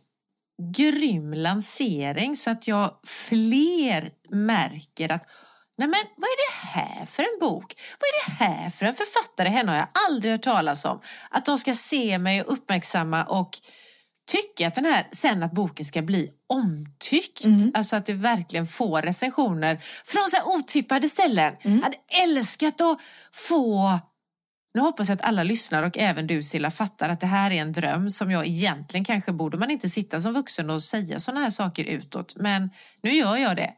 [0.76, 5.28] grym lansering så att jag fler märker att
[5.78, 7.76] Nej men vad är det här för en bok?
[8.00, 9.50] Vad är det här för en författare?
[9.50, 11.02] Henne har jag aldrig hört talas om.
[11.30, 13.50] Att de ska se mig och uppmärksamma och
[14.32, 17.46] tycka att den här, sen att boken ska bli omtyckt.
[17.46, 17.72] Mhm.
[17.74, 21.54] Alltså att det verkligen får recensioner från så här otippade ställen.
[21.62, 21.78] Mm.
[21.78, 23.00] Jag hade älskat att
[23.32, 24.00] få
[24.74, 27.62] nu hoppas jag att alla lyssnar och även du Silla fattar att det här är
[27.62, 31.42] en dröm som jag egentligen kanske borde man inte sitta som vuxen och säga sådana
[31.44, 32.36] här saker utåt.
[32.36, 32.70] Men
[33.04, 33.74] nu gör jag det.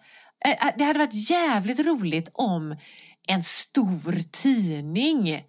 [0.46, 2.76] Eh, Det hade varit jävligt roligt om
[3.28, 5.44] en stor tidning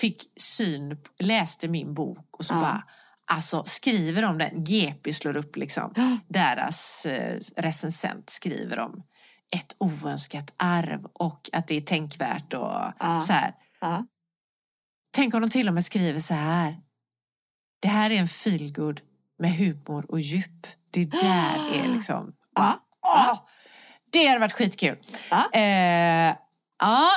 [0.00, 2.60] fick syn, läste min bok och så Ja.
[2.60, 2.82] bara
[3.26, 5.94] Alltså skriver om den, GP slår upp liksom,
[6.28, 9.02] deras eh, recensent skriver om
[9.56, 13.20] ett oönskat arv och att det är tänkvärt och Ja.
[13.26, 13.52] så här.
[13.80, 14.06] Ja.
[15.14, 16.76] Tänk om de till och med skriver så här.
[17.80, 19.00] Det här är en feelgood
[19.38, 20.66] med humor och djup.
[20.90, 22.32] Det där är liksom...
[22.54, 22.80] Ja.
[23.06, 23.40] Åh,
[24.12, 24.98] det hade varit skitkul.
[25.30, 25.50] Ja.
[25.52, 26.34] Eh,
[26.80, 27.10] ja,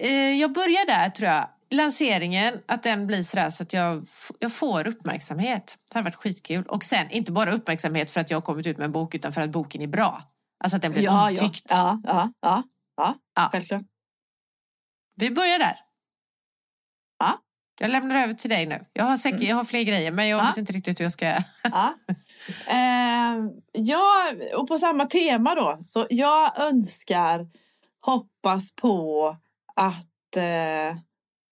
[0.00, 1.48] eh, jag börjar där tror jag.
[1.70, 4.06] Lanseringen, att den blir sådär så att jag,
[4.38, 5.78] jag får uppmärksamhet.
[5.88, 6.64] Det hade varit skitkul.
[6.66, 9.32] Och sen, inte bara uppmärksamhet för att jag har kommit ut med en bok utan
[9.32, 10.22] för att boken är bra.
[10.64, 11.66] Alltså att den blir Ja, ja, omtyckt.
[11.70, 12.62] ja, ja, ja,
[12.96, 13.48] ja, Ja.
[13.52, 13.82] självklart.
[15.16, 15.76] Vi börjar där.
[17.80, 17.84] Ja.
[17.84, 18.84] Jag lämnar över till dig nu.
[18.92, 20.44] Jag har, säkert, jag har fler grejer men jag Ja.
[20.48, 21.26] vet inte riktigt hur jag ska...
[21.62, 21.94] Ja.
[22.66, 25.78] Eh, ja, och på samma tema då.
[25.84, 27.46] Så jag önskar,
[28.00, 29.28] hoppas på
[29.76, 30.36] att...
[30.36, 30.96] Eh,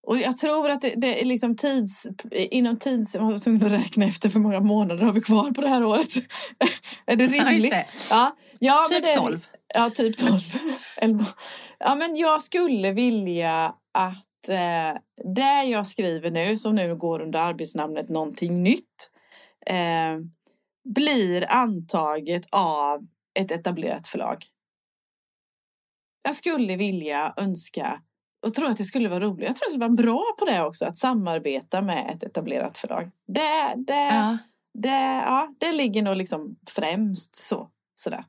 [0.07, 2.07] och jag tror att det, det är liksom tids...
[2.31, 3.15] Inom tids...
[3.15, 5.83] Jag var tvungen att räkna efter hur många månader har vi kvar på det här
[5.83, 6.07] året.
[7.05, 7.71] är det Ja, rimligt?
[7.71, 7.85] det.
[8.09, 9.47] Ja, ja, men Typ det är- 12.
[9.73, 10.31] Ja, typ 12.
[10.97, 11.25] Elva.
[11.79, 15.01] ja, men jag skulle vilja att att eh,
[15.33, 19.11] det jag skriver nu, som nu går under arbetsnamnet Någonting nytt,
[19.65, 20.19] eh,
[20.95, 23.07] blir antaget av
[23.39, 24.45] ett etablerat förlag.
[26.23, 28.01] Jag skulle vilja önska
[28.45, 29.47] och tror att det skulle vara roligt.
[29.47, 33.11] Jag tror att det vara bra på det också, att samarbeta med ett etablerat förlag.
[33.27, 34.37] Det, det, Ja.
[34.73, 37.69] det, ja, det ligger nog liksom främst så.
[37.95, 38.25] Sådär.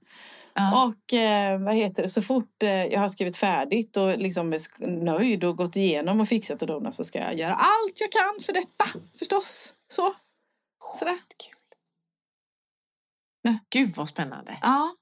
[0.59, 0.87] Ja.
[0.87, 4.87] Och eh, vad heter det, så fort eh, jag har skrivit färdigt och liksom är
[4.87, 8.45] nöjd och gått igenom och fixat och donat så ska jag göra allt jag kan
[8.45, 8.85] för detta.
[9.19, 9.75] Förstås.
[9.89, 10.15] Så.
[10.99, 11.13] Sådär.
[11.13, 11.55] Skitkul.
[13.45, 13.59] Nej.
[13.71, 14.59] Gud vad spännande.
[14.63, 14.95] Ja.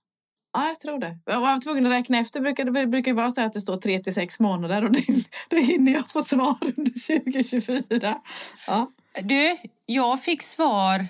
[0.52, 1.18] Ja, jag tror det.
[1.24, 2.40] Jag var tvungen att räkna efter.
[2.40, 4.90] Det brukar, det brukar vara så att det står tre till sex månader och
[5.48, 8.20] då hinner jag få svar under 2024.
[8.66, 8.90] Ja.
[9.22, 11.06] Du, jag fick svar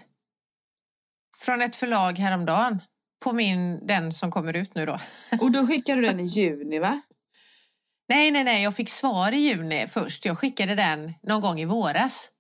[1.39, 2.81] från ett förlag häromdagen
[3.25, 4.99] på min, den som kommer ut nu då.
[5.41, 7.01] Och då skickar du den i juni, va?
[8.09, 10.25] Nej, nej, nej, jag fick svar i juni först.
[10.25, 12.31] Jag skickade den någon gång i våras.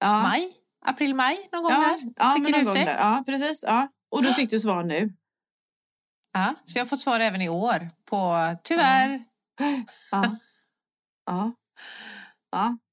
[0.00, 0.22] Ja.
[0.22, 0.52] Maj?
[0.86, 2.12] April, maj någon gång Ja, där.
[2.16, 2.84] ja men Skickade någon gång det.
[2.84, 2.98] där.
[2.98, 3.62] Ja, precis.
[3.66, 3.88] Ja.
[4.10, 5.12] Och då fick du svar nu.
[6.32, 9.24] Ja, så jag har fått svar även i år på tyvärr.
[9.58, 9.84] Ja.
[10.10, 10.36] Ja.
[11.26, 11.52] Ja,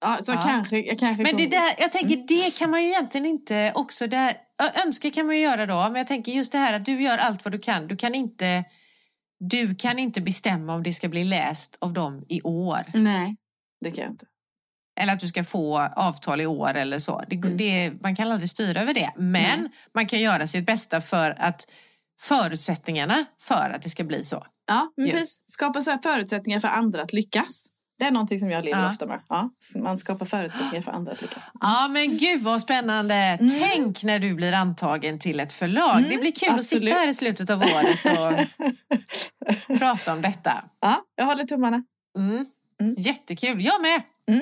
[0.02, 0.42] ja så Ja.
[0.42, 3.72] kanske jag kanske Men det kommer- där, jag tänker det kan man ju egentligen inte
[3.76, 4.34] också där,
[4.86, 7.18] önska kan man ju göra då, men jag tänker just det här att du gör
[7.18, 7.88] allt vad du kan.
[7.88, 8.64] Du kan inte,
[9.40, 12.84] du kan inte bestämma om det ska bli läst av dem i år.
[12.94, 13.36] Nej,
[13.86, 14.26] det kan jag inte.
[15.00, 17.24] Eller att du ska få avtal i år eller så.
[17.28, 17.58] Det, Mm.
[17.58, 19.12] det, man kan aldrig styra över det.
[19.16, 21.68] Men man kan göra sitt bästa för att
[22.22, 24.46] förutsättningarna för att det ska bli så.
[24.68, 25.12] Ja, men Ja.
[25.12, 25.44] precis.
[25.46, 27.68] Skapa så här förutsättningar för andra att lyckas.
[28.02, 28.90] Det är någonting som jag lever Ja.
[28.90, 29.20] ofta med.
[29.30, 31.52] Ja, man skapar förutsättningar för andra att lyckas.
[31.62, 33.38] Ja men gud vad spännande.
[33.74, 36.04] Tänk när du blir antagen till ett förlag.
[36.10, 36.60] det blir kul att Mm.
[36.60, 36.84] absolut.
[36.90, 40.64] sitta här i slutet av året och prata om detta.
[40.80, 41.84] Ja, jag håller tummarna.
[42.18, 42.46] Mm.
[42.82, 42.96] Mm.
[42.98, 44.02] Jättekul, jag med.
[44.30, 44.42] Mm.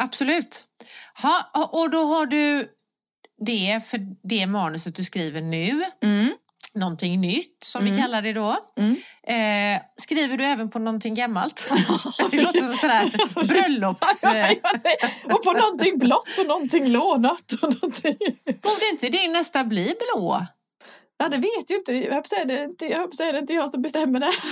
[0.00, 0.64] Absolut.
[1.22, 2.68] Ha, och då har du
[3.46, 5.82] det för det manuset du skriver nu.
[6.04, 6.28] Mm.
[6.74, 8.02] Någonting nytt som vi Mm.
[8.02, 8.56] kallar det då.
[8.78, 8.96] Mm.
[9.76, 11.72] Eh, skriver du även på någonting gammalt?
[12.30, 13.10] det låter som sådär
[13.48, 14.24] bröllops...
[15.24, 17.52] Och på någonting blått och någonting lånat.
[17.62, 18.16] Och någonting.
[18.44, 20.46] borde inte din nästa bli blå?
[21.22, 21.92] Ja, det vet ju inte.
[21.92, 23.10] Jag höll på säga det, är inte- jag
[23.46, 24.30] det som bestämmer det.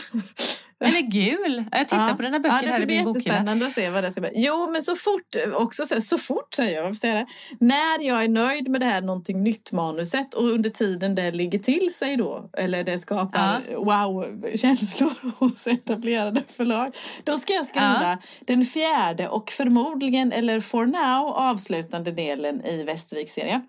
[0.84, 1.64] Eller gul?
[1.72, 2.14] Jag tittar Ja.
[2.14, 3.24] på dina böcker ja, det här ska i bli min bokhylla.
[3.26, 4.30] jättespännande att se vad det ska bli.
[4.34, 7.64] Jo, men så fort, också så, så fort säger jag, varför säger jag det?
[7.66, 11.58] När jag är nöjd med det här någonting nytt manuset och under tiden det ligger
[11.58, 18.64] till sig då, eller det skapar wow-känslor hos etablerade förlag, då ska jag skriva den
[18.64, 23.60] fjärde och förmodligen, eller for now, avslutande delen i Västervik-serien.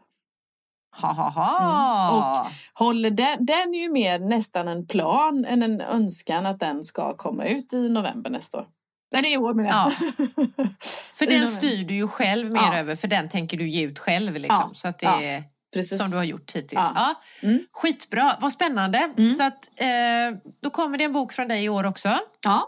[0.91, 2.41] Ha, ha, ha.
[2.41, 2.53] Mm.
[2.73, 7.17] Håller den, den är ju mer nästan en plan än en önskan att den ska
[7.17, 8.65] komma ut i november nästa år.
[9.13, 9.77] Nej, det är i år menar jag.
[9.77, 9.91] Ja.
[11.13, 12.77] För den styr du ju själv mer Ja.
[12.77, 14.33] över, för den tänker du ge ut själv.
[14.33, 14.69] Liksom, Ja.
[14.73, 15.97] Så att det är Precis.
[15.97, 16.81] som du har gjort hittills.
[16.95, 17.15] Ja.
[17.41, 17.47] Ja.
[17.49, 17.59] Mm.
[17.71, 18.97] Skitbra, vad spännande.
[19.17, 19.31] Mm.
[19.31, 22.09] Så att, eh, då kommer det en bok från dig i år också.
[22.43, 22.61] Ja.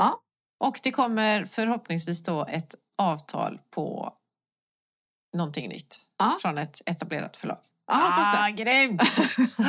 [0.00, 0.14] Ja.
[0.64, 4.12] Och det kommer förhoppningsvis då ett avtal på
[5.34, 6.38] någonting nytt Ja.
[6.42, 7.58] från ett etablerat förlag.
[7.92, 8.52] Ah, det.
[8.64, 9.02] grymt!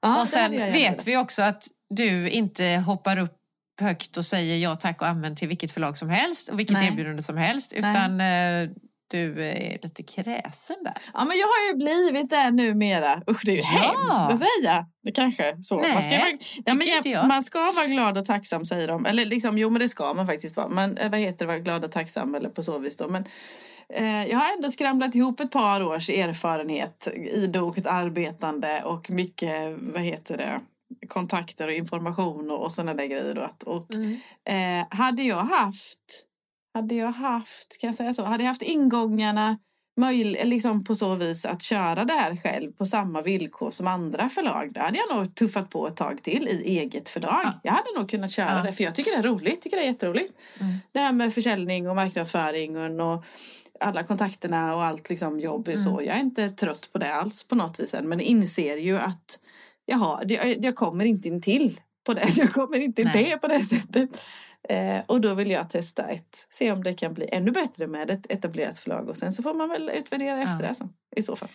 [0.00, 3.36] Ja, och sen vet vi också att du inte hoppar upp
[3.80, 6.88] högt och säger ja tack och amen till vilket förlag som helst och vilket Nej.
[6.88, 8.68] erbjudande som helst utan eh,
[9.10, 10.94] du är lite kräsen där.
[11.14, 13.22] Ja, men jag har ju blivit det numera.
[13.30, 13.68] Usch, det är ju Ja.
[13.98, 14.86] hemskt att säga.
[15.02, 15.80] Det kanske så.
[15.80, 16.30] Nej, man, ska vara,
[16.64, 19.06] ja, men jag, man ska vara glad och tacksam säger de.
[19.06, 20.68] Eller liksom, jo men det ska man faktiskt vara.
[20.68, 23.08] Men eh, vad heter det, vara glad och tacksam eller på så vis då.
[23.08, 23.24] Men
[24.30, 30.36] jag har ändå skramlat ihop ett par års erfarenhet, idogt arbetande och mycket, vad heter
[30.36, 30.60] det,
[31.08, 33.34] kontakter och information och, och sådana där grejer.
[33.34, 33.70] Då.
[33.70, 33.86] Och
[34.48, 36.26] Eh, hade jag haft,
[36.74, 39.58] hade jag haft, kan jag säga så, hade jag haft ingångarna
[40.00, 44.28] möjl, liksom på så vis att köra det här själv på samma villkor som andra
[44.28, 47.40] förlag, då hade jag nog tuffat på ett tag till i eget förlag.
[47.44, 47.60] Ja.
[47.62, 48.62] Jag hade nog kunnat köra Ja.
[48.62, 50.32] det, för jag tycker det är roligt, tycker det är jätteroligt.
[50.60, 50.72] Mm.
[50.92, 53.24] Det här med försäljning och marknadsföring och, och
[53.82, 55.90] alla kontakterna och allt liksom jobb och så.
[55.90, 56.04] Mm.
[56.04, 59.40] Jag är inte trött på det alls på något vis än, men inser ju att
[59.86, 62.28] jaha, det, jag kommer inte in till på det.
[62.36, 64.10] Jag kommer inte in det på det sättet.
[64.68, 68.10] Eh, och då vill jag testa ett, se om det kan bli ännu bättre med
[68.10, 70.42] ett etablerat förlag och sen så får man väl utvärdera Ja.
[70.42, 71.48] efter det sen, i så fall.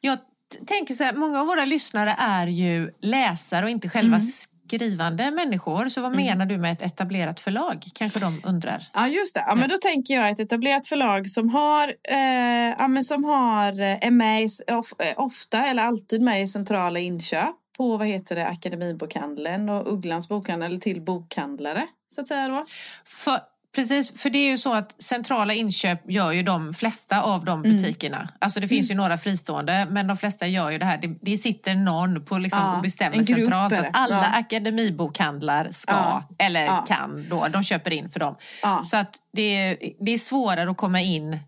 [0.00, 0.18] Jag
[0.66, 4.26] tänker så här, många av våra lyssnare är ju läsare och inte själva Mm.
[4.66, 5.88] Skrivande människor.
[5.88, 7.84] Så vad menar du med ett etablerat förlag?
[7.94, 8.88] Kanske de undrar.
[8.94, 12.88] Ja just det, ja, men då tänker jag ett etablerat förlag som har, eh, ja,
[12.88, 14.80] men som har, eh, är med i, eh,
[15.16, 17.54] ofta eller alltid med i centrala inköp.
[17.76, 21.82] på vad heter det, Akademibokhandeln och Ugglans bokhandel eller till bokhandlare
[22.14, 22.64] så att säga då.
[23.04, 23.38] För,
[23.74, 27.62] precis, för det är ju så att centrala inköp gör ju de flesta av de
[27.62, 28.28] butikerna.
[28.40, 30.98] Alltså det finns ju några fristående men de flesta gör ju det här.
[30.98, 34.38] Det, det sitter någon på liksom Ja, och bestämmer centralt att alla Ja.
[34.38, 36.22] akademibokhandlar ska Ja.
[36.38, 36.84] eller Ja.
[36.88, 37.46] kan då.
[37.48, 38.36] De köper in för dem.
[38.82, 41.38] Så att det, är- det är svårare att komma in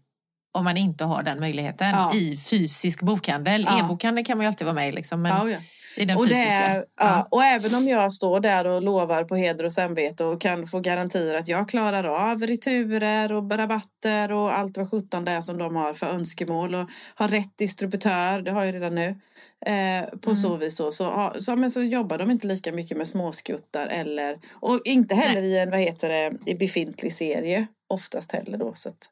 [0.55, 3.68] om man inte har den möjligheten i fysisk bokhandel.
[3.81, 5.57] E-bokhandel kan man ju alltid vara med i liksom, men.
[5.97, 6.59] I den Och, det fysiska.
[6.59, 7.28] är, ja.
[7.30, 10.80] och även om jag står där och lovar på heder och samvete och kan få
[10.80, 15.59] garantier att jag klarar av returer och rabatter och allt vad sjutton det är som
[15.59, 19.20] de har för önskemål och har rätt distributör, det har jag redan nu.
[19.66, 20.36] Eh, på Mm.
[20.36, 24.38] så vis så, så, så, men så jobbar de inte lika mycket med småskuttar eller
[24.53, 28.72] och inte heller i en vad heter det, i befintlig serie oftast heller då.
[28.74, 29.09] Så att.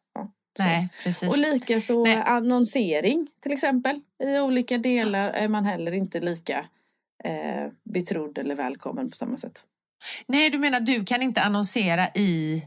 [0.58, 1.28] Nej, precis.
[1.28, 2.22] Och lika så Nej.
[2.26, 4.00] annonsering till exempel.
[4.24, 6.66] I olika delar är man heller inte lika
[7.24, 9.64] eh, betrodd eller välkommen på samma sätt.
[10.26, 12.66] Nej, du menar du kan inte annonsera i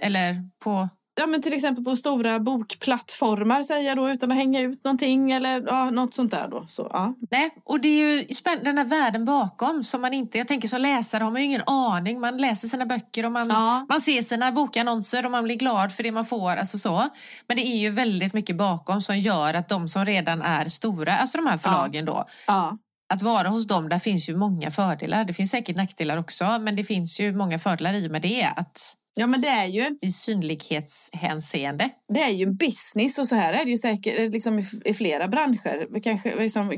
[0.00, 0.88] eller på
[1.20, 5.32] Ja men till exempel på stora bokplattformar säger jag då utan att hänga ut någonting
[5.32, 6.64] eller ja, något sånt där då.
[6.68, 7.14] Så, ja.
[7.30, 10.38] Nej, och det är ju spänn- den här världen bakom som man inte...
[10.38, 12.20] Jag tänker som läsare har man ju ingen aning.
[12.20, 13.86] Man läser sina böcker och man, Ja.
[13.88, 16.50] man ser sina bokannonser och man blir glad för det man får.
[16.56, 17.04] Alltså så.
[17.48, 21.16] Men det är ju väldigt mycket bakom som gör att de som redan är stora,
[21.16, 22.78] alltså de här förlagen då, Ja.
[23.14, 25.24] att vara hos dem, där finns ju många fördelar.
[25.24, 28.52] Det finns säkert nackdelar också, men det finns ju många fördelar i och med det.
[28.56, 31.90] Att ja men det är ju I synlighetshänseende.
[32.08, 35.28] det är ju en business och så här är det ju säkert liksom i, flera
[35.28, 36.00] branscher.
[36.00, 36.72] Kanske liksom,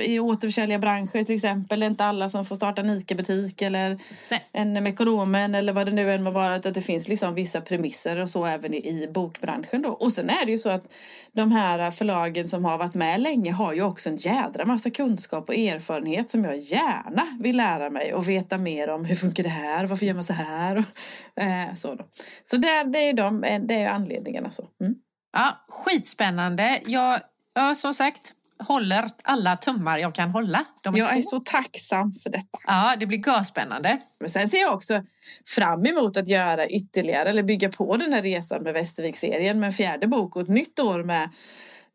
[0.00, 1.80] I återförsäljliga branscher till exempel.
[1.80, 3.98] Det är inte alla som får starta en ICA-butik eller
[4.30, 4.48] Nej.
[4.52, 6.54] en Mekonomen eller vad det nu än må vara.
[6.54, 9.82] Att det finns liksom vissa premisser och så även i, i bokbranschen.
[9.82, 9.88] Då.
[9.88, 10.92] Och sen är det ju så att
[11.34, 15.48] de här förlagen som har varit med länge har ju också en jädra massa kunskap
[15.48, 19.48] och erfarenhet som jag gärna vill lära mig och veta mer om hur funkar det
[19.48, 21.94] här, varför gör man så här och eh, så.
[21.94, 22.04] Då.
[22.44, 24.68] Så det, det är ju de, eh, det är anledningarna så.
[24.80, 24.94] Mm.
[25.32, 26.80] Ja, skitspännande.
[26.86, 27.20] Jag,
[27.54, 30.64] ja, som sagt, håller alla tummar jag kan hålla.
[30.82, 31.18] De är Jag två.
[31.18, 32.58] är så tacksam för detta.
[32.66, 33.98] Ja, det blir görspännande.
[34.20, 35.02] Men sen ser jag också
[35.48, 39.72] fram emot att göra ytterligare eller bygga på den här resan med Västervik-serien med en
[39.72, 41.30] fjärde bok och ett nytt år med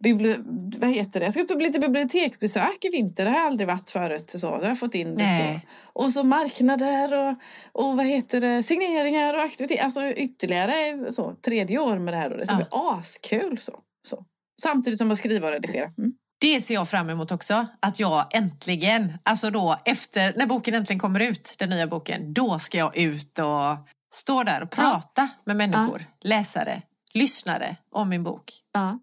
[0.04, 0.44] bibli-
[0.80, 1.26] vad heter det?
[1.26, 3.26] Jag ska upp på lite biblioteksbesök i vinter.
[3.26, 4.30] Det har jag aldrig varit förut.
[4.30, 4.50] Så.
[4.50, 6.02] Har jag fått in lite så.
[6.04, 7.36] Och så marknader och,
[7.72, 8.64] och vad heter det?
[8.64, 9.84] signeringar och aktiviteter.
[9.84, 12.30] Alltså ytterligare så, tredje år med det här.
[12.30, 12.38] Då.
[12.38, 12.60] Det ska Ja.
[12.60, 13.58] bli askul.
[13.58, 13.80] Så.
[14.08, 14.26] Så.
[14.62, 15.92] Samtidigt som att skriva och redigera.
[15.98, 16.14] Mm.
[16.42, 17.68] Det ser jag fram emot också.
[17.80, 22.60] Att jag äntligen, alltså då efter, när boken äntligen kommer ut, den nya boken, då
[22.60, 23.78] ska jag ut och
[24.14, 26.82] stå där och prata med människor, läsare,
[27.14, 28.54] lyssnare om min bok.
[28.74, 29.00] Ja.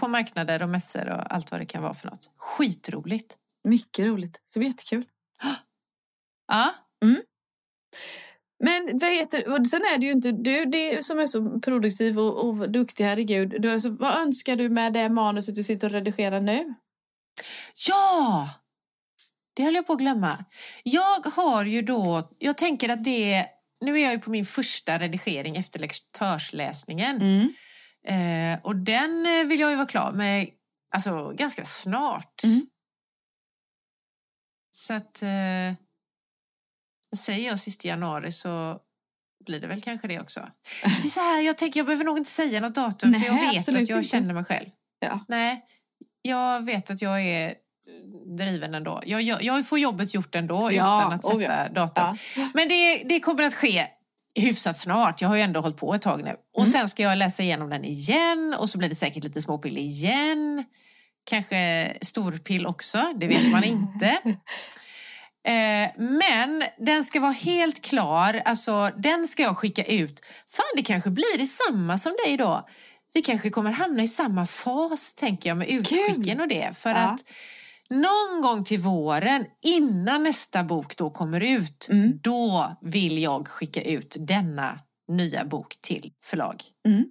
[0.00, 2.30] På marknader och mässor och allt vad det kan vara för något.
[2.36, 3.36] Skitroligt.
[3.64, 4.42] Mycket roligt.
[4.44, 5.04] Så det blir jättekul.
[6.48, 6.74] Ja,
[8.64, 12.18] Men vad heter, och sen är det ju inte du det som är så produktiv
[12.18, 13.62] och, och duktig, herregud.
[13.62, 16.74] Du, alltså, vad önskar du med det manuset du sitter och redigerar nu?
[17.88, 18.50] Ja!
[19.54, 20.44] Det höll jag på att glömma.
[20.82, 23.46] Jag har ju då, jag tänker att det,
[23.80, 27.20] nu är jag ju på min första redigering efter lektörsläsningen.
[28.06, 30.48] Eh, och den eh, vill jag ju vara klar med
[30.94, 32.44] alltså, ganska snart.
[32.44, 32.66] Mm.
[34.70, 35.74] Så att, eh,
[37.16, 38.76] säger jag sista januari så
[39.46, 40.40] blir det väl kanske det också.
[40.82, 43.26] Det är så här, jag tänker jag behöver nog inte säga något datum Nej, för
[43.26, 44.02] jag vet att jag inte.
[44.08, 44.68] känner mig själv.
[45.00, 45.20] Ja.
[45.28, 45.64] Nej,
[46.22, 47.54] jag vet att jag är
[48.38, 49.02] driven ändå.
[49.06, 51.68] Jag, jag, jag får jobbet gjort ändå Ja, utan att sätta oh ja.
[51.68, 52.16] datum.
[52.54, 53.86] Men det, det kommer att ske
[54.34, 55.20] hyfsat snart.
[55.20, 56.36] Jag har ju ändå hållit på ett tag nu.
[56.54, 56.72] Och Mm.
[56.72, 60.64] sen ska jag läsa igenom den igen och så blir det säkert lite småpill igen.
[61.24, 64.18] Kanske storpill också, det vet man inte.
[65.48, 70.20] Eh, men den ska vara helt klar, alltså den ska jag skicka ut.
[70.48, 72.68] Fan, det kanske blir detsamma som dig då.
[73.12, 76.76] Vi kanske kommer hamna i samma fas, tänker jag, med utskicken och det.
[76.78, 76.96] För Ja.
[76.96, 77.20] att
[77.90, 82.18] någon gång till våren, innan nästa bok då kommer ut, Mm.
[82.22, 84.78] då vill jag skicka ut denna
[85.08, 86.62] nya bok till förlag.
[86.88, 87.04] Mm.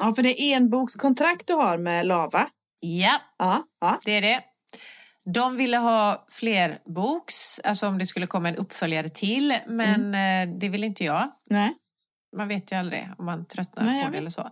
[0.00, 2.48] Ja, för det är en bokskontrakt du har med Lava.
[2.80, 3.98] Ja, Ja, ja.
[4.04, 4.40] det är det.
[5.34, 10.58] De ville ha fler boks, alltså om det skulle komma en uppföljare till, men eh,
[10.58, 11.30] det vill inte jag.
[11.50, 11.74] Nej,
[12.36, 14.20] Man vet ju aldrig om man tröttnar Nej, på det vet.
[14.20, 14.50] eller så.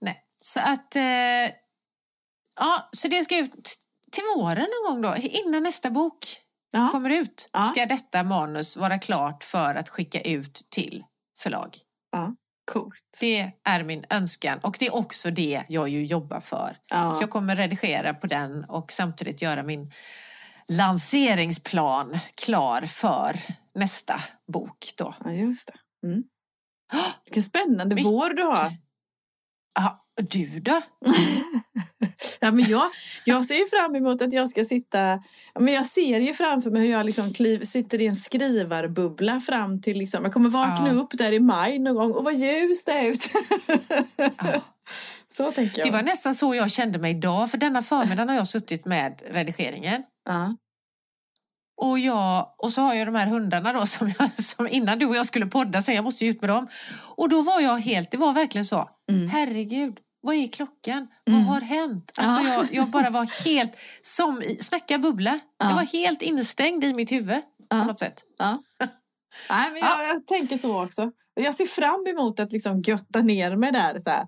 [0.00, 0.20] Nej.
[0.40, 0.96] Så att...
[0.96, 1.02] Eh,
[2.60, 3.74] ja, så det ska ut
[4.12, 6.36] till våren någon gång då, innan nästa bok
[6.72, 6.88] Ja.
[6.92, 7.50] kommer ut.
[7.52, 7.62] Ja.
[7.62, 11.04] Ska detta manus vara klart för att skicka ut till
[11.38, 11.78] förlag.
[12.12, 12.34] ja.
[12.72, 13.18] Coolt.
[13.20, 16.76] Det är min önskan och det är också det jag ju jobbar för.
[16.90, 17.14] Ja.
[17.14, 19.92] Så jag kommer redigera på den och samtidigt göra min
[20.68, 23.40] lanseringsplan klar för
[23.74, 24.20] nästa
[24.52, 25.14] bok då.
[25.24, 26.06] Ja, just det.
[26.06, 26.24] Mm.
[27.24, 28.12] Vilken spännande Mycket.
[28.12, 28.76] vår du har.
[29.74, 30.00] Ja,
[30.30, 30.80] du då?
[32.40, 32.82] Ja, men jag,
[33.24, 35.22] jag ser ju fram emot att jag ska sitta...
[35.58, 39.80] Men jag ser ju framför mig hur jag liksom kliv, sitter i en skrivarbubbla fram
[39.82, 39.98] till...
[39.98, 40.92] Liksom, jag kommer vakna Ja.
[40.92, 43.28] upp där i maj någon gång och vad ljust det är ute.
[44.36, 44.60] Ja.
[45.28, 45.88] Så tänker jag.
[45.88, 49.22] Det var nästan så jag kände mig idag, för denna förmiddagen har jag suttit med
[49.30, 50.02] redigeringen.
[50.28, 50.56] ja.
[51.76, 55.06] Och, jag, och så har jag de här hundarna då som, jag, som innan du
[55.06, 56.68] och jag skulle podda, så jag måste ju ut med dem.
[57.16, 59.28] Och då var jag helt, det var verkligen så, Mm.
[59.28, 61.08] herregud, vad är klockan?
[61.28, 61.44] Mm.
[61.46, 62.12] Vad har hänt?
[62.18, 62.54] Alltså Ja.
[62.54, 63.72] jag, jag bara var helt,
[64.02, 65.68] som snacka bubbla, Ja.
[65.68, 67.84] jag var helt instängd i mitt huvud på Ja.
[67.84, 68.22] något sätt.
[68.38, 68.62] Ja.
[69.50, 71.10] Nej, men jag, jag tänker så också.
[71.34, 73.98] Jag ser fram emot att liksom götta ner mig där.
[73.98, 74.26] Så här.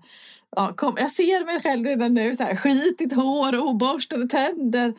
[0.55, 2.35] Ja, kom, jag ser mig själv redan nu.
[2.35, 4.93] Så här, skitigt hår, oborstade tänder.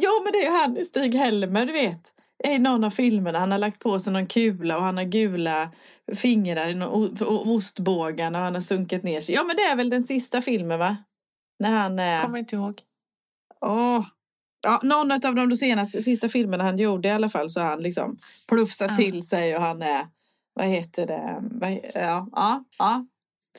[0.00, 2.12] Jo, men det är ju han Stig Helmer, du vet.
[2.44, 3.38] I någon av filmerna.
[3.38, 5.70] Han har lagt på sig någon kula och han har gula
[6.16, 9.34] fingrar i någon o- o- ostbågen och han har sunkat ner sig.
[9.34, 10.96] Ja, men det är väl den sista filmen, va?
[11.60, 12.22] När han är...
[12.22, 12.80] Kommer inte ihåg.
[13.60, 14.06] Åh.
[14.62, 18.18] Ja, någon av de senaste sista filmerna han gjorde i alla fall så han liksom
[18.48, 18.96] plufsat Ja.
[18.96, 20.06] till sig och han är,
[20.54, 21.42] vad heter det,
[21.94, 23.06] ja, ja, ja.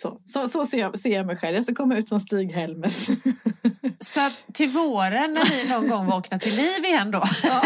[0.02, 1.56] Så, så, så ser, jag, ser jag mig själv.
[1.56, 2.92] Jag ska komma ut som Stig-Helmer.
[4.02, 7.62] Så att till våren när vi någon gång vaknar till liv igen då, ja,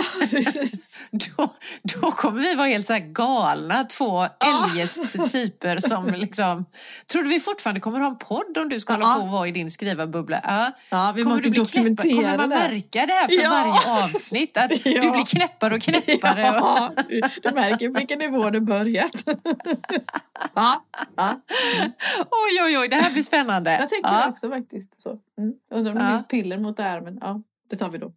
[1.11, 1.53] då,
[1.84, 4.27] då kommer vi vara helt så galna, två
[4.73, 6.65] eljest typer som liksom...
[7.11, 9.15] Tror du vi fortfarande kommer ha en podd om du ska hålla Ja.
[9.15, 10.39] på och vara i din skrivarbubbla?
[10.43, 10.71] Ja.
[10.89, 12.55] Ja, vi Kommer måste dokumentera Kommer man det.
[12.55, 13.49] märka det här för Ja.
[13.49, 14.57] varje avsnitt?
[14.57, 15.01] Att Ja.
[15.01, 16.41] du blir knäppare och knäppare?
[16.41, 16.91] Ja,
[17.43, 19.11] du, märker på vilken nivå det börjat.
[20.55, 20.86] ja,
[21.17, 21.41] ja.
[22.31, 23.71] Oj, oj, oj, det här blir spännande.
[23.71, 25.01] Jag tänker ja, det också faktiskt.
[25.03, 25.09] Så.
[25.38, 25.53] Mm.
[25.73, 26.09] Undrar om det Ja.
[26.09, 28.13] finns piller mot det här, men ja, det tar vi då.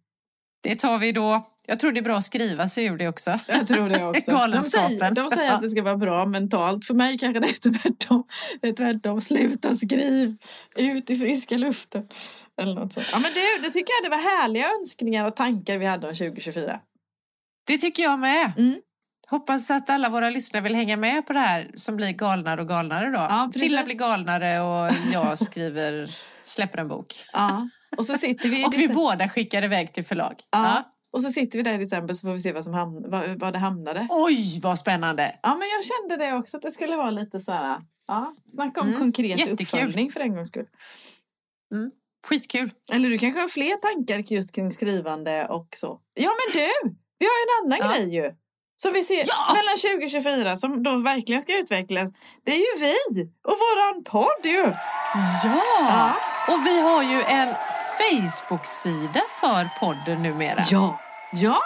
[0.63, 1.47] Det tar vi då.
[1.67, 3.39] Jag tror det är bra att skriva sig ur det också.
[3.47, 4.31] Jag tror det också.
[4.53, 6.85] De säger, de säger att det ska vara bra mentalt.
[6.85, 8.23] För mig kanske det är tvärtom.
[8.61, 9.21] Det är tvärtom.
[9.21, 10.37] Sluta skriv.
[10.75, 12.07] Ut i friska luften.
[12.61, 13.07] Eller något sånt.
[13.11, 16.15] Ja, men du, det tycker jag det var härliga önskningar och tankar vi hade om
[16.15, 16.79] 2024.
[17.67, 18.53] Det tycker jag med.
[18.57, 18.75] Mm.
[19.29, 22.67] Hoppas att alla våra lyssnare vill hänga med på det här som blir galnare och
[22.67, 23.25] galnare då.
[23.29, 23.51] Ja.
[23.53, 26.09] Silla blir galnare och jag skriver,
[26.47, 27.23] släpper en bok.
[27.33, 27.67] Ja.
[27.97, 30.35] Och så sitter vi Och vi båda skickar iväg till förlag.
[30.51, 30.83] Ja.
[31.13, 33.39] Och så sitter vi där i december så får vi se vad som hamn, vad,
[33.39, 34.07] vad det hamnade.
[34.09, 35.39] Oj, vad spännande!
[35.43, 37.77] Ja, men jag kände det också att det skulle vara lite så här.
[38.07, 39.61] Ja, snacka om Mm, konkret jättekul.
[39.61, 40.65] uppföljning för en gångs skull.
[42.27, 42.71] Skitkul!
[42.93, 45.99] Eller du kanske har fler tankar just kring skrivande och så.
[46.13, 46.95] Ja men du!
[47.19, 47.97] Vi har en annan Ja.
[47.97, 48.31] grej ju.
[48.81, 49.53] Som vi ser Ja!
[49.53, 52.11] mellan 2024 som då verkligen ska utvecklas.
[52.45, 54.65] Det är ju vi och våran podd ju.
[55.43, 55.63] Ja!
[55.79, 56.13] Ja.
[56.47, 57.55] Och vi har ju en
[57.97, 60.63] Facebook-sida för podden numera.
[60.69, 60.99] Ja.
[61.31, 61.59] Ja!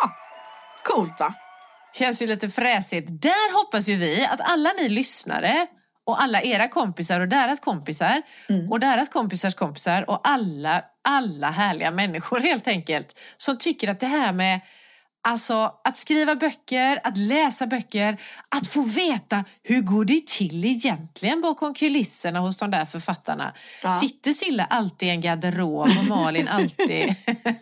[0.84, 1.34] Coolt va?
[1.98, 3.08] Känns ju lite fräsigt.
[3.22, 5.68] Där hoppas ju vi att alla ni lyssnare
[6.08, 8.72] och alla era kompisar och deras kompisar Mm.
[8.72, 14.08] och deras kompisars kompisar och alla, alla härliga människor helt enkelt som tycker att det
[14.08, 14.60] här med
[15.24, 21.42] Alltså att skriva böcker, att läsa böcker, att få veta hur går det till egentligen
[21.42, 23.54] bakom kulisserna hos de där författarna.
[23.84, 24.00] Ja.
[24.00, 27.16] Sitter Silla alltid i en garderob och Malin alltid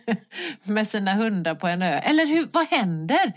[0.64, 1.98] med sina hundar på en ö?
[1.98, 3.32] Eller hur, vad händer?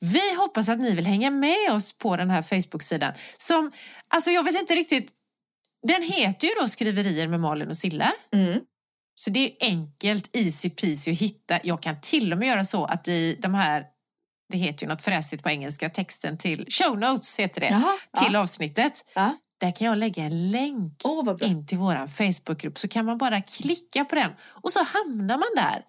[0.00, 3.72] Vi hoppas att ni vill hänga med oss på den här Facebook-sidan som,
[4.08, 5.08] alltså jag vet inte riktigt,
[5.88, 8.12] den heter ju då Skriverier med Malin och Silla.
[8.34, 8.60] Mm.
[9.20, 11.58] Så det är enkelt, easy peasy att hitta.
[11.62, 13.84] Jag kan till och med göra så att i de här,
[14.52, 18.32] det heter ju något fräsigt på engelska, texten till, show notes heter det, Jaha, till
[18.34, 18.40] ja.
[18.40, 19.04] avsnittet.
[19.14, 19.36] Ja.
[19.60, 21.36] Där kan jag lägga en länk bra.
[21.46, 24.30] in till vår Facebookgrupp så kan man bara klicka på den
[24.62, 25.82] och så hamnar man där.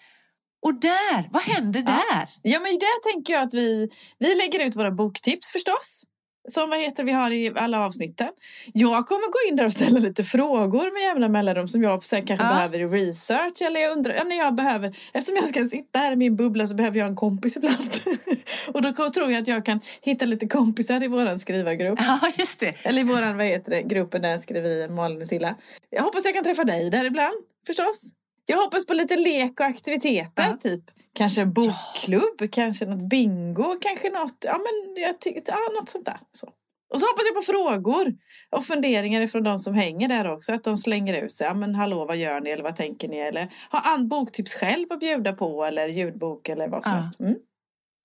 [0.65, 1.85] Och där, vad händer Ja.
[1.85, 2.29] där?
[2.41, 6.03] Ja men där tänker jag att vi, vi lägger ut våra boktips förstås.
[6.49, 8.27] Som vad heter vi har i alla avsnitten.
[8.73, 12.25] Jag kommer gå in där och ställa lite frågor med jämna mellanrum som jag sen
[12.25, 12.53] kanske Ja.
[12.53, 13.61] behöver i research.
[13.61, 16.75] Eller jag undrar, när jag behöver, eftersom jag ska sitta här i min bubbla så
[16.75, 17.89] behöver jag en kompis ibland.
[18.73, 21.99] och då tror jag att jag kan hitta lite kompisar i våran skrivargrupp.
[22.01, 22.73] Ja, just det.
[22.83, 25.55] Eller i våran, vad heter det, gruppen där skriver Malin och Silla.
[25.89, 27.35] Jag hoppas jag kan träffa dig där ibland,
[27.67, 28.09] förstås.
[28.45, 30.57] Jag hoppas på lite lek och aktiviteter, Ja.
[30.59, 30.81] typ.
[31.13, 35.15] Kanske en bokklubb, kanske något bingo, kanske något, ja men jag
[35.47, 36.19] ja något sånt där.
[36.31, 36.47] Så.
[36.93, 38.13] Och så hoppas jag på frågor
[38.49, 40.53] och funderingar från de som hänger där också.
[40.53, 41.47] Att de slänger ut sig.
[41.47, 43.17] Ja men hallå vad gör ni eller vad tänker ni?
[43.17, 46.97] Eller har an boktips själv att bjuda på eller ljudbok eller vad som Ja.
[46.97, 47.19] helst.
[47.19, 47.35] Mm.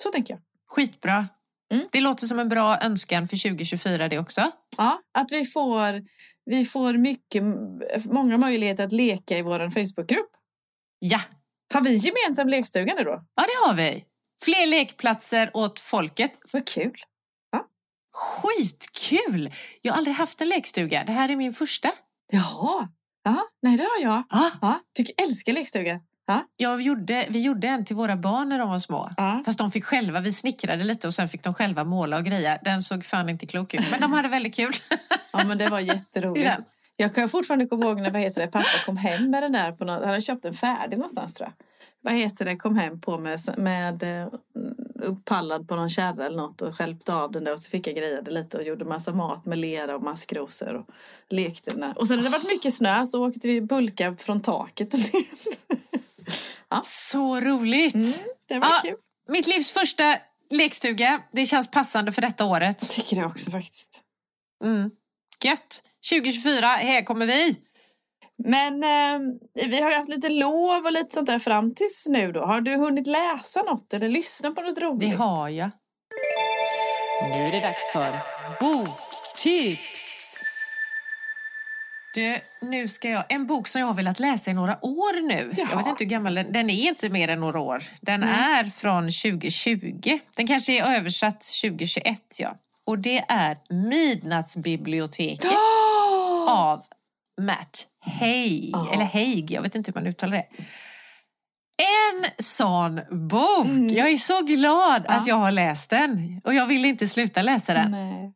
[0.03, 0.41] Så tänker jag.
[0.69, 1.29] Skitbra.
[1.73, 1.87] Mm.
[1.93, 4.51] Det låter som en bra önskan för 2024 det också.
[4.77, 6.05] Ja, att vi får,
[6.45, 7.43] vi får mycket,
[8.05, 10.31] många möjligheter att leka i vår Facebookgrupp.
[10.99, 11.21] Ja,
[11.75, 13.23] Har vi gemensam lekstuga nu då?
[13.35, 14.05] Ja, det har vi.
[14.43, 16.33] Fler lekplatser åt folket.
[16.53, 16.97] Vad kul.
[18.13, 19.53] Skitkul!
[19.83, 21.05] Jag har aldrig haft en lekstuga.
[21.07, 21.91] Det här är min första.
[22.33, 22.89] Jaha.
[23.25, 24.23] Ja, nej det har jag.
[24.31, 26.01] Ja, Ja, tycker, älskar lekstuga.
[26.57, 29.11] jag gjorde, vi gjorde en till våra barn när de var små.
[29.17, 29.43] Ja.
[29.45, 32.59] Fast de fick själva, vi snickrade lite och sen fick de själva måla och greja.
[32.65, 34.73] Den såg fan inte klok ut, men de hade väldigt kul.
[35.33, 36.47] ja, men det var jätteroligt.
[36.97, 39.73] Jag kan fortfarande komma ihåg när vad heter det, pappa kom hem med den där.
[39.73, 41.67] På något, han hade köpt den färdig någonstans tror jag.
[42.01, 44.29] Vad heter det, kom hem på med, med eh,
[45.03, 47.95] upppallad på någon kärra eller något och skälpte av den där och så fick jag
[47.97, 50.87] greja det lite och gjorde massa mat med lera och maskrosor och
[51.29, 51.99] lekte den där.
[51.99, 55.51] Och sen när det varit mycket snö så åkte vi bulka från taket och lekte.
[56.85, 57.95] Så roligt!
[57.95, 58.13] Mm,
[58.49, 58.81] det var Ja.
[58.83, 58.97] kul.
[59.29, 60.19] Mitt livs första
[60.51, 61.23] lekstuga.
[61.33, 62.77] Det känns passande för detta året.
[62.81, 64.03] Jag tycker det också faktiskt.
[64.65, 64.91] Mm.
[65.45, 65.83] Gött!
[66.11, 67.57] 2024, här kommer vi!
[68.45, 69.21] Men eh,
[69.69, 72.47] vi har ju haft lite lov och lite sånt där fram tills nu då.
[72.47, 75.11] Har du hunnit läsa något eller lyssna på något roligt?
[75.11, 75.71] Det har jag.
[77.23, 78.19] Nu är det dags för
[78.61, 80.13] Boktips!
[82.15, 83.25] Du, nu ska jag...
[83.29, 85.55] En bok som jag har velat läsa i några år nu.
[85.57, 85.79] Jag Jaha.
[85.79, 87.83] vet inte hur gammal den Den är inte mer än några år.
[88.01, 88.31] Den Nej.
[88.31, 90.19] är från 2020.
[90.37, 92.57] Den kanske är översatt 2021, ja.
[92.87, 93.57] Och det är
[93.89, 95.51] Midnattsbiblioteket
[96.47, 96.83] av
[97.41, 97.87] Matt
[98.21, 98.71] Haig.
[98.73, 98.93] Ja.
[98.93, 100.47] Eller Haig, jag vet inte hur man uttalar det.
[101.83, 103.67] En sån bok!
[103.67, 103.89] Mm.
[103.89, 105.15] Jag är så glad Ja.
[105.15, 106.41] att jag har läst den.
[106.45, 107.91] Och jag vill inte sluta läsa den.
[107.91, 108.33] Nej.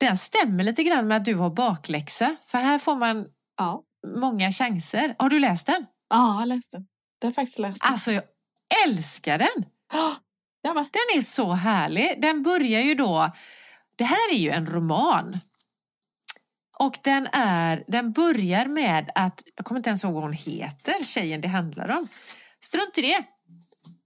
[0.00, 2.36] Den stämmer lite grann med att du har bakläxa.
[2.46, 3.26] För här får man
[3.58, 3.82] Ja.
[4.16, 5.14] många chanser.
[5.18, 5.86] Har du läst den?
[6.10, 6.86] ja, jag har läst den.
[7.20, 7.92] Jag har faktiskt läst den.
[7.92, 8.22] Alltså, jag
[8.86, 9.64] älskar den!
[10.74, 10.74] Med.
[10.74, 12.18] Den är så härlig.
[12.22, 13.30] Den börjar ju då...
[13.96, 15.38] Det här är ju en roman.
[16.78, 19.42] Och den, är, den börjar med att...
[19.56, 22.08] Jag kommer inte ens ihåg vad hon heter, tjejen det handlar om.
[22.60, 23.22] Strunt i det.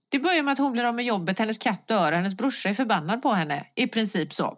[0.09, 2.69] Det börjar med att hon blir av med jobbet, hennes katt dör och hennes brorsa
[2.69, 3.65] är förbannad på henne.
[3.75, 4.57] I princip så.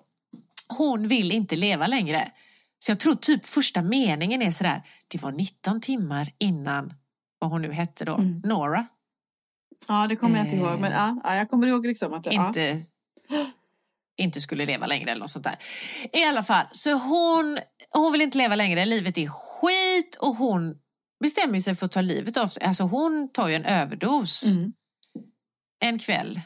[0.67, 2.31] Hon vill inte leva längre.
[2.79, 4.81] Så jag tror typ första meningen är sådär.
[5.07, 6.93] Det var 19 timmar innan,
[7.39, 8.41] vad hon nu hette då, Mm.
[8.43, 8.87] Nora.
[9.87, 10.61] Ja, det kommer jag inte Eh.
[10.61, 10.79] ihåg.
[10.79, 12.51] Men ja, ja, jag kommer ihåg liksom att det, ja.
[14.17, 15.57] Inte, skulle leva längre eller något sånt där.
[16.13, 17.59] I alla fall, så hon,
[17.89, 18.85] hon vill inte leva längre.
[18.85, 20.77] Livet är skit och hon
[21.23, 22.63] bestämmer sig för att ta livet av sig.
[22.63, 24.73] Alltså hon tar ju en överdos Mm.
[25.83, 26.41] en kväll.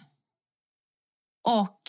[1.47, 1.81] Och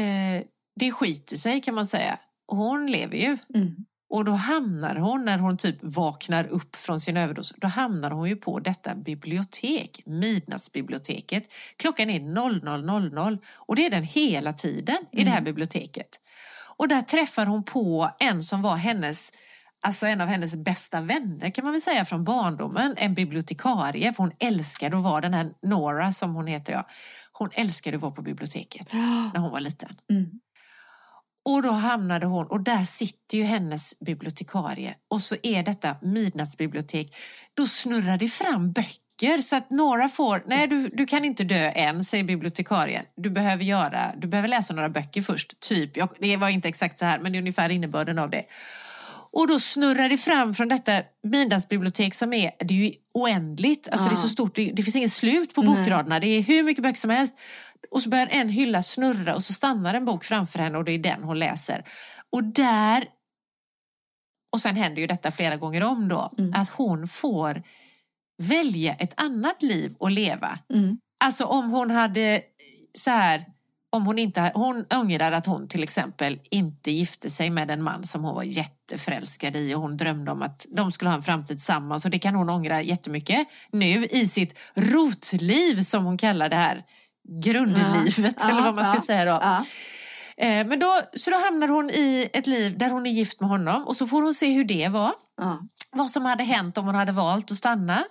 [0.00, 0.42] eh,
[0.80, 2.18] det skiter sig kan man säga.
[2.46, 3.38] Hon lever ju.
[3.54, 3.76] Mm.
[4.12, 8.28] Och då hamnar hon, när hon typ vaknar upp från sin överdos, då hamnar hon
[8.28, 11.44] ju på detta bibliotek, Midnattsbiblioteket.
[11.76, 16.08] Klockan är 00.00 och det är den hela tiden i det här biblioteket.
[16.76, 19.32] Och där träffar hon på en som var hennes,
[19.80, 24.12] alltså en av hennes bästa vänner kan man väl säga från barndomen, en bibliotekarie.
[24.12, 26.88] För hon älskade att vara den här Nora som hon heter, ja.
[27.32, 29.96] Hon älskade att vara på biblioteket när hon var liten.
[30.10, 30.30] Mm.
[31.44, 34.94] Och då hamnade hon, och där sitter ju hennes bibliotekarie.
[35.10, 37.16] Och så är detta midnattsbibliotek.
[37.54, 41.70] Då snurrar det fram böcker så att några får, nej du, du kan inte dö
[41.70, 43.04] än, säger bibliotekarien.
[43.16, 45.60] Du behöver göra, du behöver läsa några böcker först.
[45.60, 48.44] Typ, jag, det var inte exakt så här, men det är ungefär innebörden av det.
[49.32, 53.88] Och då snurrar det fram från detta midnattsbibliotek som är, det är ju oändligt.
[53.92, 56.20] Alltså det är så stort, det, det finns ingen slut på bokraderna.
[56.20, 57.34] Det är hur mycket böcker som helst.
[57.92, 60.92] Och så börjar en hylla snurra och så stannar en bok framför henne och det
[60.92, 61.84] är den hon läser.
[62.30, 63.04] Och där,
[64.52, 66.52] och sen händer ju detta flera gånger om då, Mm.
[66.54, 67.62] att hon får
[68.42, 70.58] välja ett annat liv att leva.
[70.74, 70.98] Mm.
[71.24, 72.42] Alltså om hon hade
[72.94, 73.44] så här,
[73.90, 78.06] om hon inte, hon ångrar att hon till exempel inte gifte sig med en man
[78.06, 81.56] som hon var jätteförälskad i och hon drömde om att de skulle ha en framtid
[81.56, 86.56] tillsammans och det kan hon ångra jättemycket nu i sitt rotliv som hon kallar det
[86.56, 86.84] här
[87.28, 89.40] grundlivet Ja, eller vad man ska säga då.
[90.36, 93.48] Eh, Men då, så då hamnar hon i ett liv där hon är gift med
[93.50, 95.12] honom och så får hon se hur det var.
[95.40, 95.60] Ja.
[95.92, 98.04] Vad som hade hänt om hon hade valt att stanna.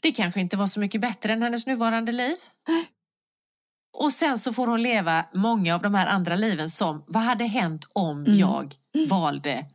[0.00, 2.36] Det kanske inte var så mycket bättre än hennes nuvarande liv.
[3.98, 7.44] Och sen så får hon leva många av de här andra liven som, vad hade
[7.44, 8.38] hänt om Mm.
[8.38, 8.74] jag
[9.08, 9.66] valde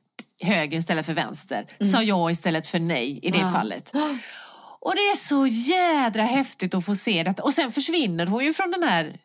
[0.42, 1.66] höger istället för vänster?
[1.94, 3.52] Sa ja istället för nej i det Ja.
[3.52, 3.94] fallet.
[4.80, 7.44] Och det är så jädra häftigt att få se detta.
[7.44, 9.18] Och sen försvinner hon ju från den här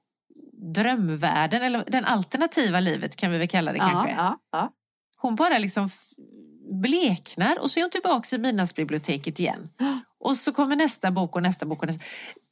[0.75, 4.11] drömvärlden, eller den alternativa livet kan vi väl kalla det Ja, kanske.
[4.11, 4.73] ja, ja.
[5.17, 5.91] Hon bara liksom
[6.83, 9.69] bleknar och så är hon tillbaka i midnattsbiblioteket igen.
[10.25, 11.83] Och så kommer nästa bok och nästa bok.
[11.83, 12.05] Och nästa.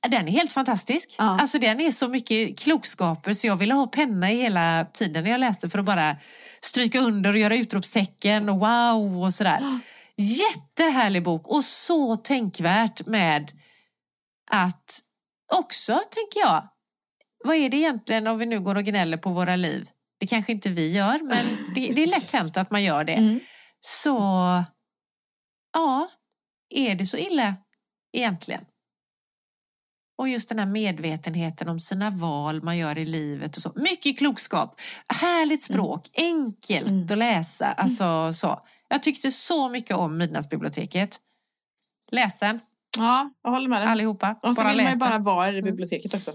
[0.08, 1.14] Den är helt fantastisk.
[1.18, 1.38] Ja.
[1.40, 5.30] Alltså den är så mycket klokskaper så jag ville ha penna i hela tiden när
[5.30, 6.16] jag läste för att bara
[6.60, 9.58] stryka under och göra utropstecken och wow och sådär.
[10.20, 13.52] Jättehärlig bok och så tänkvärt med
[14.50, 15.00] att
[15.52, 16.68] också, tänker jag,
[17.44, 19.90] vad är det egentligen om vi nu går och gnäller på våra liv?
[20.20, 23.14] Det kanske inte vi gör, men det, det är lätt hänt att man gör det.
[23.14, 23.40] Mm.
[23.80, 24.18] Så,
[25.72, 26.08] ja,
[26.74, 27.56] är det så illa
[28.12, 28.64] egentligen?
[30.18, 33.72] Och just den här medvetenheten om sina val man gör i livet och så.
[33.74, 37.06] Mycket klokskap, härligt språk, enkelt Mm.
[37.10, 37.66] att läsa.
[37.66, 38.60] Alltså, så.
[38.90, 41.20] Jag tyckte så mycket om Midnattsbiblioteket.
[42.10, 42.60] Läs den,
[42.98, 43.88] Ja, jag håller med dig.
[43.88, 44.36] allihopa.
[44.42, 46.30] Och så bara vill man ju bara vara i biblioteket också.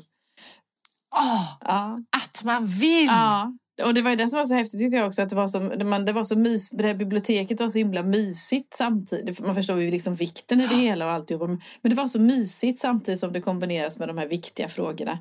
[1.16, 2.00] Åh, Ja.
[2.18, 3.06] att man vill!
[3.06, 3.54] ja.
[3.84, 5.22] Och det var ju det som var så häftigt tyckte jag också.
[5.22, 5.60] Att det var så,
[6.06, 9.40] det var så mys, det här biblioteket var så himla mysigt samtidigt.
[9.40, 11.48] Man förstår ju liksom vikten i det hela och alltihopa.
[11.48, 15.20] Men det var så mysigt samtidigt som det kombineras med de här viktiga frågorna.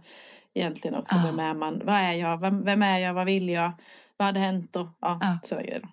[0.55, 1.17] Egentligen också.
[1.17, 1.23] Ja.
[1.27, 1.81] Vem är man?
[1.85, 2.41] Vad är jag?
[2.41, 3.15] Vem, vem är jag?
[3.15, 3.73] Vad vill jag?
[4.17, 4.77] Vad hade hänt?
[4.77, 5.39] Och, ja, Ja.
[5.43, 5.89] sådana grejer.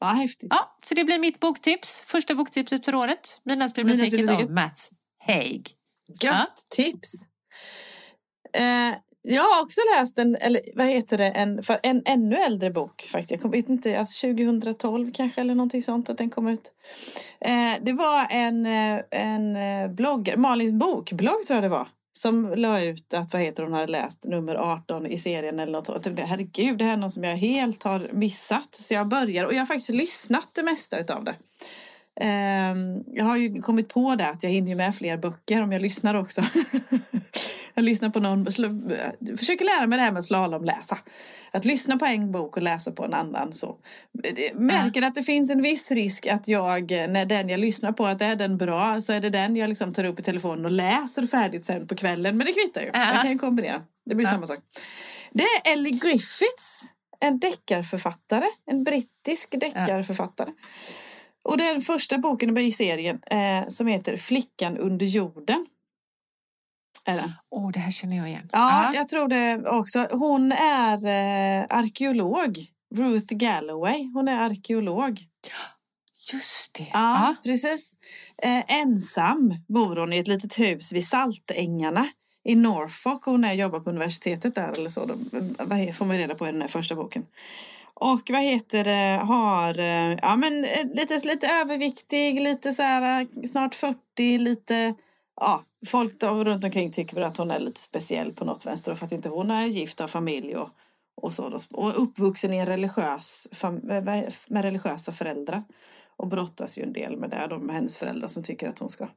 [0.00, 0.48] Ja, häftigt.
[0.50, 2.00] Ja, så det blir mitt boktips.
[2.06, 3.40] Första boktipset för året.
[3.44, 4.48] Midnattsbiblioteket Midnattsbiblioteket.
[4.48, 4.90] av Mats
[5.26, 5.70] Haig.
[6.22, 6.46] Gött Ja.
[6.76, 7.12] tips!
[8.56, 12.70] Eh, jag har också läst en, eller vad heter det, en, för en ännu äldre
[12.70, 13.44] bok faktiskt.
[13.44, 16.72] Jag vet inte, alltså 2012 kanske eller någonting sånt att den kom ut.
[17.40, 21.88] Eh, det var en, eh, en eh, bloggare, Malins bokblogg tror jag det var.
[22.18, 25.86] Som la ut att vad heter hon hade läst nummer 18 i serien eller något
[25.86, 25.96] sånt.
[25.96, 28.74] Jag tänkte, herregud, det här är något som jag helt har missat.
[28.74, 31.34] Så jag börjar och jag har faktiskt lyssnat det mesta utav det.
[32.20, 35.82] Ehm, jag har ju kommit på det att jag hinner med fler böcker om jag
[35.82, 36.42] lyssnar också.
[37.74, 40.98] jag lyssnar på någon, sl- försöker lära mig det här med slalomläsa.
[41.50, 43.52] Att lyssna på en bok och läsa på en annan.
[43.52, 43.76] Så.
[44.12, 48.06] Det- Märker att det finns en viss risk att jag, när den jag lyssnar på,
[48.06, 50.70] att är den bra så är det den jag liksom tar upp i telefonen och
[50.70, 52.36] läser färdigt sen på kvällen.
[52.36, 52.90] Men det kvittar ju.
[52.92, 53.12] Ja.
[53.12, 53.82] Jag kan ju kombinera.
[54.06, 54.32] Det blir Ja.
[54.32, 54.58] samma sak.
[55.32, 56.90] Det är Ellie Griffiths,
[57.20, 58.44] en deckarförfattare.
[58.70, 60.48] En brittisk deckarförfattare.
[61.48, 65.66] Och det är den första boken i serien eh, som heter Flickan under jorden.
[67.50, 68.48] Åh, det här känner jag igen.
[68.52, 70.08] Ja, jag tror det också.
[70.10, 72.58] Hon är eh, arkeolog.
[72.94, 74.10] Ruth Galloway.
[74.14, 75.20] Hon är arkeolog.
[76.32, 76.88] Just det.
[76.92, 77.96] Ja, precis.
[78.42, 82.08] Eh, ensam bor hon i ett litet hus vid Saltängarna
[82.44, 83.24] i Norfolk.
[83.24, 85.06] Hon är, jobbar på universitetet där eller så.
[85.06, 85.28] De,
[85.58, 87.26] vad får man reda på i den här första boken.
[88.00, 93.20] Och vad heter det, har, eh, ja men eh, lite, lite överviktig, lite så här
[93.20, 94.94] eh, snart 40, lite,
[95.40, 98.94] ja, folk då runt omkring tycker väl att hon är lite speciell på något vänster
[98.94, 100.68] för att inte hon är gift och har familj och,
[101.16, 101.48] och så.
[101.48, 101.58] Då.
[101.70, 103.48] Och uppvuxen i en religiös,
[104.48, 105.64] med religiösa föräldrar.
[106.16, 108.88] Och brottas ju en del med det, De, med hennes föräldrar som tycker att hon
[108.88, 109.08] ska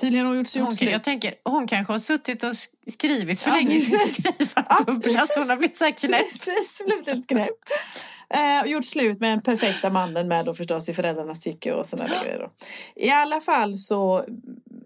[0.00, 0.90] Tydligen har hon gjort, Hon, gjort kan- slut.
[0.90, 4.14] jag tänker, hon kanske har suttit och sk- skrivit för Ja, länge precis.
[4.14, 6.20] skrivarbubbla Ja, så hon har blivit så här knäpp.
[6.20, 7.50] Precis, blivit ett knäpp.
[8.30, 11.86] Eh, och gjort slut med den perfekta mannen med då förstås i föräldrarnas tycke och
[11.86, 12.38] sådana där grejer.
[12.38, 12.50] Då.
[12.96, 14.24] I alla fall så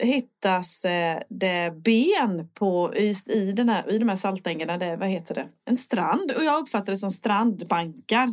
[0.00, 5.08] hittas eh, det ben på, i, i, den här, i de här saltängarna, det, vad
[5.08, 5.46] heter det?
[5.70, 6.32] En strand.
[6.36, 8.28] Och jag uppfattar det som strandbankar.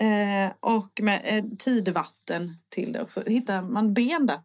[0.00, 3.22] Eh, och med eh, tidvatten till det också.
[3.26, 4.38] Hittar man ben där.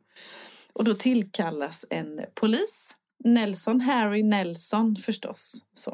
[0.73, 2.95] Och då tillkallas en polis.
[3.23, 5.63] Nelson, Harry Nelson förstås.
[5.73, 5.91] Så.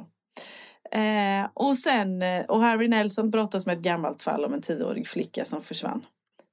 [0.92, 5.08] Eh, och sen, eh, och Harry Nelson brottas med ett gammalt fall om en tioårig
[5.08, 6.06] flicka som försvann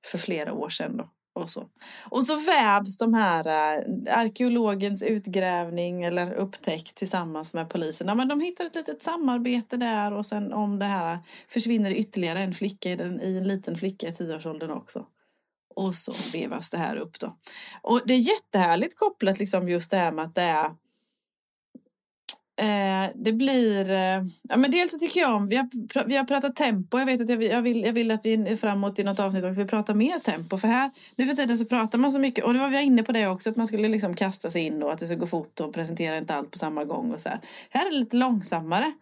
[0.07, 0.97] för flera år sedan.
[0.97, 1.09] Då.
[1.35, 1.69] Och, så.
[2.11, 8.09] och så vävs de här eh, arkeologens utgrävning eller upptäckt tillsammans med polisen.
[8.09, 11.19] Ja, men de hittar ett litet samarbete där och sen om det här
[11.49, 15.07] försvinner ytterligare en flicka i, den, i en liten flicka i tioårsåldern också.
[15.77, 17.37] Och så vevas det här upp då.
[17.83, 20.71] Och det är jättehärligt kopplat liksom just det här med att det är
[22.57, 23.91] Eh, det blir...
[23.91, 25.49] Eh, ja, men dels så tycker jag om...
[25.49, 26.99] Vi har, pr- vi har pratat tempo.
[26.99, 29.19] Jag vet att jag, vill- jag, vill, jag vill att vi är framåt i något
[29.21, 29.61] avsnitt också.
[29.61, 30.59] Vi pratar mer tempo.
[30.59, 32.45] För här, nu för tiden så pratar man så mycket.
[32.45, 33.51] Och det var vi inne på det också.
[33.51, 36.19] Att man skulle liksom kasta sig in och att det ska gå fort och presentera
[36.19, 37.13] inte allt på samma gång.
[37.13, 37.41] och så här.
[37.71, 38.93] här är det lite långsammare.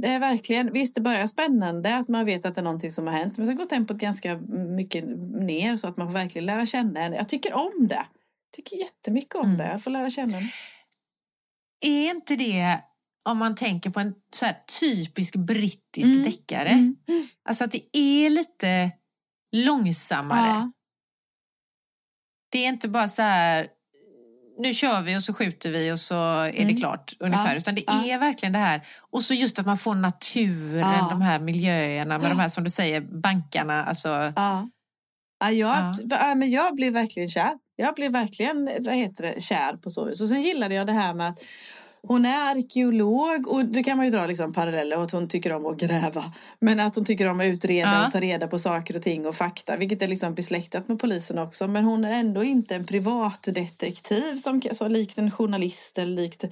[0.00, 0.72] Det är verkligen...
[0.72, 3.36] Visst, det börjar spännande att man vet att det är någonting som har hänt.
[3.38, 4.36] Men sen går tempot ganska
[4.76, 7.16] mycket ner så att man får verkligen lära känna henne.
[7.16, 7.94] Jag tycker om det.
[7.94, 9.58] Jag tycker jättemycket om Mm.
[9.58, 9.66] det.
[9.68, 10.50] Jag får lära känna henne.
[11.80, 12.78] Är inte det,
[13.24, 16.22] om man tänker på en så här typisk brittisk Mm.
[16.24, 16.96] deckare, Mm.
[17.42, 18.90] alltså att det är lite
[19.52, 20.48] långsammare.
[20.48, 20.72] Ja.
[22.52, 23.68] Det är inte bara så här,
[24.60, 26.76] nu kör vi och så skjuter vi och så är det Mm.
[26.76, 27.52] klart ungefär.
[27.52, 28.04] Ja, Utan det ja.
[28.04, 28.80] är verkligen det här.
[29.10, 31.06] Och så just att man får naturen, Ja.
[31.10, 33.84] de här miljöerna med de här som du säger, bankarna.
[33.84, 34.68] Alltså, Ja.
[35.40, 35.92] Ja, jag, Ja.
[36.20, 36.34] ja.
[36.34, 37.50] men jag blev verkligen kär.
[37.76, 40.20] Jag blev verkligen vad heter det, kär på så vis.
[40.20, 41.38] Och sen gillade jag det här med att
[42.02, 45.52] hon är arkeolog och det kan man ju dra liksom paralleller och att hon tycker
[45.52, 46.24] om att gräva.
[46.60, 48.06] Men att hon tycker om att utreda Ja.
[48.06, 51.38] och ta reda på saker och ting och fakta, vilket är liksom besläktat med polisen
[51.38, 51.66] också.
[51.66, 56.44] Men hon är ändå inte en privatdetektiv som så likt en journalist eller likt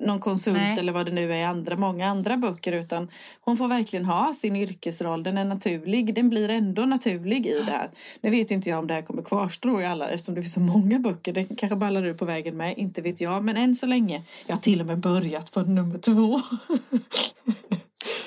[0.00, 0.78] någon konsult Nej.
[0.78, 3.08] eller vad det nu är i andra, många andra böcker utan
[3.40, 5.22] hon får verkligen ha sin yrkesroll.
[5.22, 6.14] Den är naturlig.
[6.14, 7.90] Den blir ändå naturlig i det här.
[8.20, 10.60] Nu vet inte jag om det här kommer kvarstå i alla eftersom det finns så
[10.60, 11.32] många böcker.
[11.32, 12.78] Det kanske ballar ur på vägen med.
[12.78, 13.44] Inte vet jag.
[13.44, 14.22] Men än så länge.
[14.46, 16.40] Jag till och med börjat på nummer två.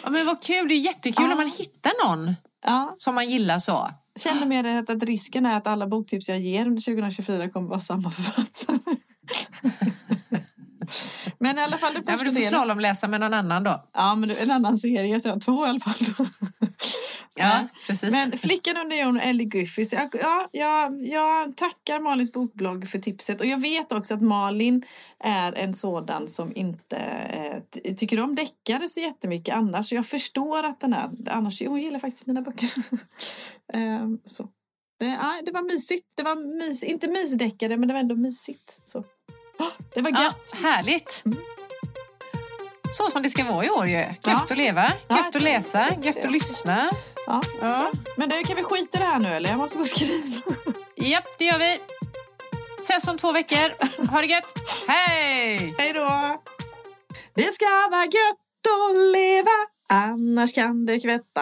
[0.04, 1.28] Ja, men vad kul, det är jättekul Ja.
[1.28, 2.36] när man hittar någon
[2.66, 3.90] ja, som man gillar så.
[4.20, 7.80] känner mer att, att risken är att alla boktips jag ger under 2024 kommer vara
[7.80, 8.80] samma författare.
[11.40, 13.84] Men i alla fall den Ja, men första du får slalomläsa med någon annan då.
[13.94, 16.28] Ja, men en annan serie så jag har två i alla fall.
[17.36, 18.12] Ja, precis.
[18.12, 19.94] Men Flickan under jorden, Ellie Griffiths.
[19.94, 23.40] Jag, ja, jag, jag tackar Malins bokblogg för tipset.
[23.42, 24.84] Och jag vet också att Malin
[25.20, 29.92] är en sådan som inte eh, ty- tycker om deckare så jättemycket annars.
[29.92, 31.10] Jag förstår att den är...
[31.30, 32.70] Annars, hon gillar faktiskt mina böcker.
[33.74, 34.48] Ehm, så.
[35.00, 36.08] Det, ja, det var mysigt.
[36.16, 38.80] Det var mys, inte mysdeckare, men det var ändå mysigt.
[38.84, 39.00] Så.
[39.58, 40.56] Ah, Det var ja, gött.
[40.64, 41.24] härligt.
[42.98, 43.96] Så som det ska vara i år ju.
[43.98, 44.42] Gött Ja.
[44.50, 46.90] att leva, Ja, gött att läsa, gött att lyssna.
[47.28, 47.92] Ja, Ja.
[48.18, 49.50] Men du, kan vi skita i det här nu eller?
[49.50, 50.56] Jag måste gå och skriva.
[50.96, 51.80] Japp, det gör vi.
[52.84, 54.08] Ses om två veckor.
[54.12, 54.54] Ha det gött.
[54.88, 55.76] Hej!
[55.78, 56.42] Hej då!
[57.36, 59.52] Det ska vara gött att leva,
[59.90, 61.42] annars kan det kvätta.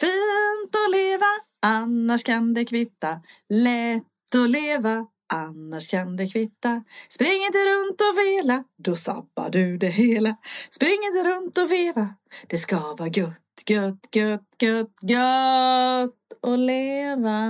[0.00, 1.26] Fint att leva,
[1.62, 3.20] annars kan det kvitta.
[3.48, 6.84] Lätt att leva, annars kan det kvitta.
[7.08, 10.36] Spring inte runt och vela, då sabbar du det hela.
[10.70, 12.14] Spring inte runt och veva,
[12.46, 16.10] det ska vara gött, gött, gött, gött, gött
[16.42, 17.40] att leva.